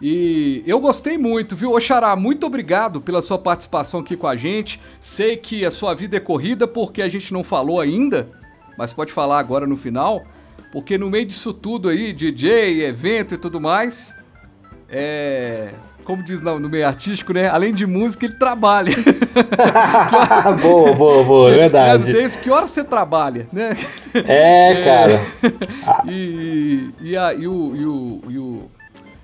[0.00, 1.72] E eu gostei muito, viu?
[1.72, 4.80] Oxará, muito obrigado pela sua participação aqui com a gente.
[4.98, 8.30] Sei que a sua vida é corrida porque a gente não falou ainda,
[8.78, 10.24] mas pode falar agora no final.
[10.72, 14.16] Porque no meio disso tudo aí, DJ, evento e tudo mais,
[14.88, 15.72] é.
[16.04, 17.48] Como diz no no meio artístico, né?
[17.48, 18.92] Além de música, ele trabalha.
[20.62, 22.12] boa, boa, boa, é verdade.
[22.12, 23.76] Desde que hora você trabalha, né?
[24.14, 25.20] É, cara.
[26.08, 28.70] E, e, a- e o, e, o, e o,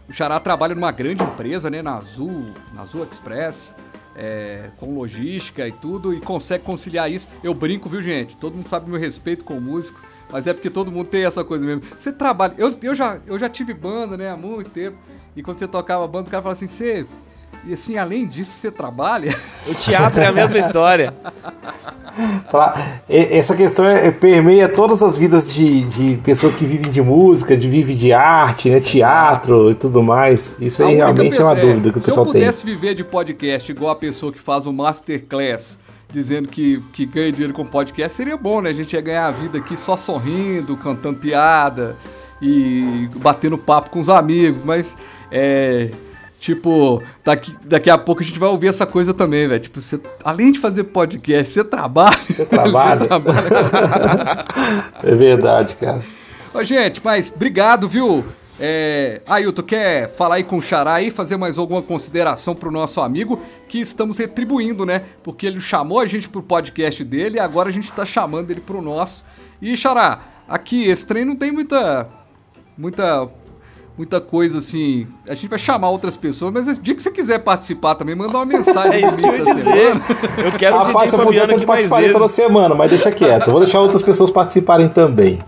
[0.08, 1.82] o Xará trabalha numa grande empresa, né?
[1.82, 3.74] Na Azul, na Azul Express,
[4.16, 7.28] é, com logística e tudo, e consegue conciliar isso.
[7.42, 8.36] Eu brinco, viu, gente?
[8.36, 10.00] Todo mundo sabe meu respeito com o músico,
[10.32, 11.82] mas é porque todo mundo tem essa coisa mesmo.
[11.96, 12.54] Você trabalha.
[12.58, 14.30] Eu, eu, já, eu já tive banda, né?
[14.30, 14.96] Há muito tempo.
[15.36, 17.06] E quando você tocava banda, o cara falava assim: você.
[17.64, 19.32] E assim, além disso, você trabalha?
[19.68, 21.14] O teatro é a mesma história.
[23.08, 27.56] Essa questão é, é- permeia todas as vidas de, de pessoas que vivem de música,
[27.56, 30.56] de vivem de arte, né, teatro e tudo mais.
[30.60, 32.40] Isso aí realmente é uma pessoa- dúvida que o Se pessoal eu tem.
[32.42, 35.78] pudesse viver de podcast igual a pessoa que faz o Masterclass,
[36.12, 38.70] dizendo que, que ganha dinheiro com podcast, seria bom, né?
[38.70, 41.96] A gente ia ganhar a vida aqui só sorrindo, cantando piada
[42.40, 44.96] e batendo papo com os amigos, mas
[45.30, 45.90] é.
[46.38, 49.62] Tipo, daqui, daqui a pouco a gente vai ouvir essa coisa também, velho.
[49.62, 52.18] Tipo, você, além de fazer podcast, você trabalha.
[52.28, 53.08] Você trabalha.
[55.04, 56.02] É verdade, cara.
[56.52, 58.24] Ô, gente, mas obrigado, viu?
[58.64, 63.00] É, Ailton, quer falar aí com o Xará aí, fazer mais alguma consideração pro nosso
[63.00, 65.02] amigo, que estamos retribuindo, né?
[65.20, 68.60] Porque ele chamou a gente pro podcast dele e agora a gente tá chamando ele
[68.60, 69.24] pro nosso.
[69.60, 72.06] E, Xará, aqui, esse trem não tem muita.
[72.78, 73.28] muita.
[73.98, 75.08] muita coisa assim.
[75.26, 78.46] A gente vai chamar outras pessoas, mas dia que você quiser participar também, manda uma
[78.46, 79.62] mensagem É isso que eu ia dizer.
[79.72, 80.00] semana.
[80.38, 83.48] Eu quero Rapaz, se eu pudesse, eu participaria toda semana, mas deixa quieto.
[83.48, 85.40] Eu vou deixar outras pessoas participarem também.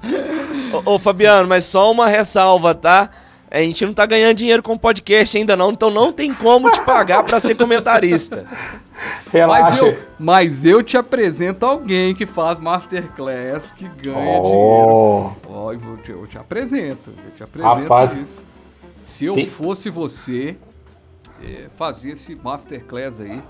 [0.84, 3.10] Ô, ô, Fabiano, mas só uma ressalva, tá?
[3.50, 6.80] A gente não tá ganhando dinheiro com podcast ainda não, então não tem como te
[6.80, 8.44] pagar pra ser comentarista.
[8.94, 9.84] Mas Relaxa.
[9.86, 14.44] eu, mas eu te apresento alguém que faz masterclass que ganha dinheiro.
[14.44, 18.44] Oh, Ó, eu, vou te, eu te apresento, eu te apresento Rapaz, isso.
[19.02, 20.56] Se eu tem- fosse você,
[21.42, 23.42] é, fazia esse masterclass aí,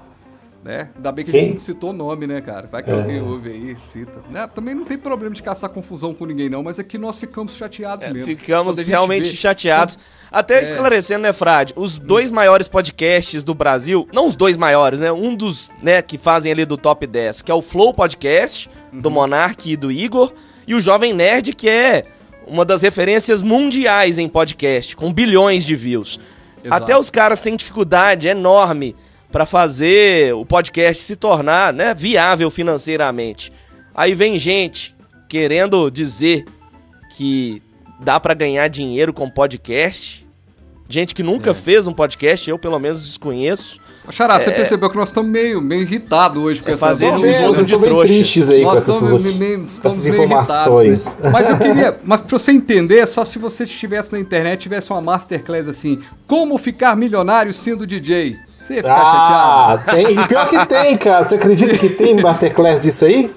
[0.64, 0.88] né?
[0.96, 1.42] Ainda bem que a Quem?
[1.44, 2.66] gente não citou o nome, né, cara?
[2.72, 2.94] Vai que É.
[2.94, 4.22] alguém ouve aí, cita.
[4.30, 4.48] Né?
[4.54, 8.08] Também não tem problema de caçar confusão com ninguém, não, mas aqui nós ficamos chateados
[8.10, 8.22] mesmo.
[8.32, 9.98] É, Ficamos a gente realmente vê- chateados.
[10.32, 11.74] Até esclarecendo, né, Frade?
[11.76, 15.12] Os dois maiores podcasts do Brasil, não os dois maiores, né?
[15.12, 19.08] Um dos, né, que fazem ali do top 10, que é o Flow Podcast, do
[19.10, 19.14] Uhum.
[19.14, 20.32] Monark e do Igor,
[20.66, 22.04] e o Jovem Nerd, que é
[22.46, 26.18] uma das referências mundiais em podcast, com bilhões de views.
[26.64, 26.82] Exato.
[26.82, 28.96] Até os caras têm dificuldade enorme
[29.35, 33.53] pra fazer o podcast se tornar, né, viável financeiramente.
[33.93, 34.95] Aí vem gente
[35.28, 36.45] querendo dizer
[37.16, 37.61] que
[37.99, 40.24] dá pra ganhar dinheiro com podcast.
[40.89, 41.55] Gente que nunca É.
[41.55, 43.80] fez um podcast, eu pelo menos desconheço.
[44.09, 47.18] Xará, você percebeu que nós estamos meio, meio irritados hoje com É essas fazer um
[47.18, 48.07] jogo de trouxa.
[48.07, 49.03] tristes aí com Nós essas,
[49.39, 50.87] meio- com estamos essas meio informações.
[51.07, 51.30] irritados, né?
[51.32, 55.01] Mas eu queria, mas pra você entender, só se você estivesse na internet, tivesse uma
[55.01, 58.37] masterclass assim, como ficar milionário sendo DJ.
[58.64, 59.90] Você ia ficar Ah, chateado?
[60.08, 60.18] tem.
[60.18, 61.22] E pior que tem, cara.
[61.22, 63.30] Você acredita que tem masterclass disso aí?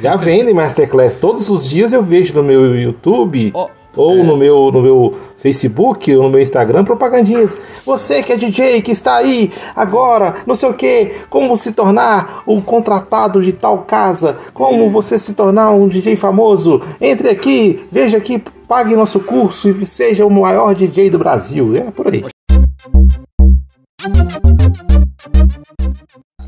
[0.00, 1.16] Já vendem Masterclass.
[1.16, 3.50] Todos os dias eu vejo no meu YouTube.
[3.54, 4.22] Ó, ou é.
[4.22, 7.60] no, meu, no meu Facebook ou no meu Instagram, propagandinhas.
[7.86, 12.42] Você que é DJ, que está aí agora, não sei o que, como se tornar
[12.46, 16.80] um contratado de tal casa, como você se tornar um DJ famoso.
[17.00, 21.74] Entre aqui, veja aqui, pague nosso curso e seja o maior DJ do Brasil.
[21.76, 22.24] É por aí.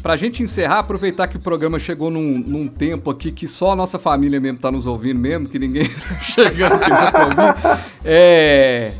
[0.02, 3.76] Pra gente encerrar, aproveitar que o programa chegou num, num tempo aqui que só a
[3.76, 7.80] nossa família mesmo tá nos ouvindo mesmo, que ninguém tá chegando aqui pra ouvir.
[8.04, 8.92] É.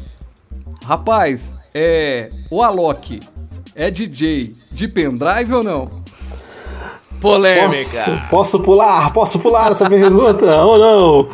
[0.85, 2.31] Rapaz, é.
[2.51, 3.21] O Alok
[3.75, 5.89] é DJ de pendrive ou não?
[7.21, 7.67] Polêmica.
[7.69, 9.13] Posso, posso pular?
[9.13, 11.29] Posso pular essa pergunta ou não?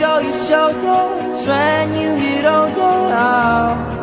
[0.00, 4.00] Show your shoulders when you get older.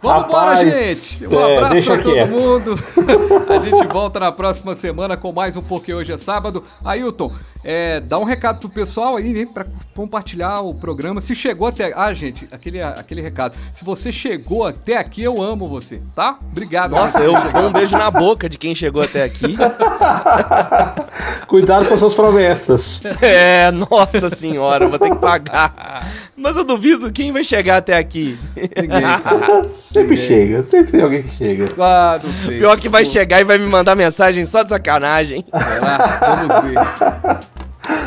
[0.00, 1.34] Vamos embora, gente!
[1.34, 2.30] Um é, abraço deixa pra todo quieto.
[2.30, 2.78] mundo.
[3.50, 6.62] a gente volta na próxima semana com mais um Porque Hoje é Sábado.
[6.84, 7.32] Ailton,
[7.64, 9.46] é, dá um recado pro pessoal aí, né?
[9.52, 11.20] Pra compartilhar o programa.
[11.20, 11.92] Se chegou até.
[11.94, 13.56] Ah, gente, aquele, aquele recado.
[13.74, 16.38] Se você chegou até aqui, eu amo você, tá?
[16.50, 16.92] Obrigado.
[16.92, 19.56] Nossa, eu dou um beijo na boca de quem chegou até aqui.
[21.46, 23.02] Cuidado com suas promessas.
[23.20, 26.08] É, nossa senhora, vou ter que pagar.
[26.36, 28.38] Mas eu duvido quem vai chegar até aqui.
[28.56, 29.02] Ninguém.
[29.68, 31.68] Sempre chega, sempre tem alguém que chega.
[31.78, 32.58] Ah, não sei.
[32.58, 35.44] Pior que vai chegar e vai me mandar mensagem só de sacanagem.
[35.52, 37.57] Ah, vamos ver.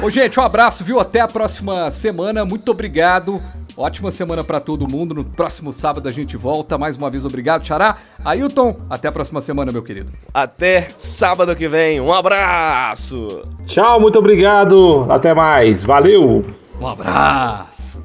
[0.03, 0.99] Ô, gente, um abraço, viu?
[0.99, 2.43] Até a próxima semana.
[2.43, 3.39] Muito obrigado.
[3.77, 5.13] Ótima semana pra todo mundo.
[5.13, 6.75] No próximo sábado a gente volta.
[6.75, 7.97] Mais uma vez, obrigado, Xará.
[8.25, 10.11] Ailton, até a próxima semana, meu querido.
[10.33, 12.01] Até sábado que vem.
[12.01, 13.43] Um abraço.
[13.65, 15.05] Tchau, muito obrigado.
[15.07, 15.83] Até mais.
[15.83, 16.45] Valeu.
[16.79, 18.01] Um abraço.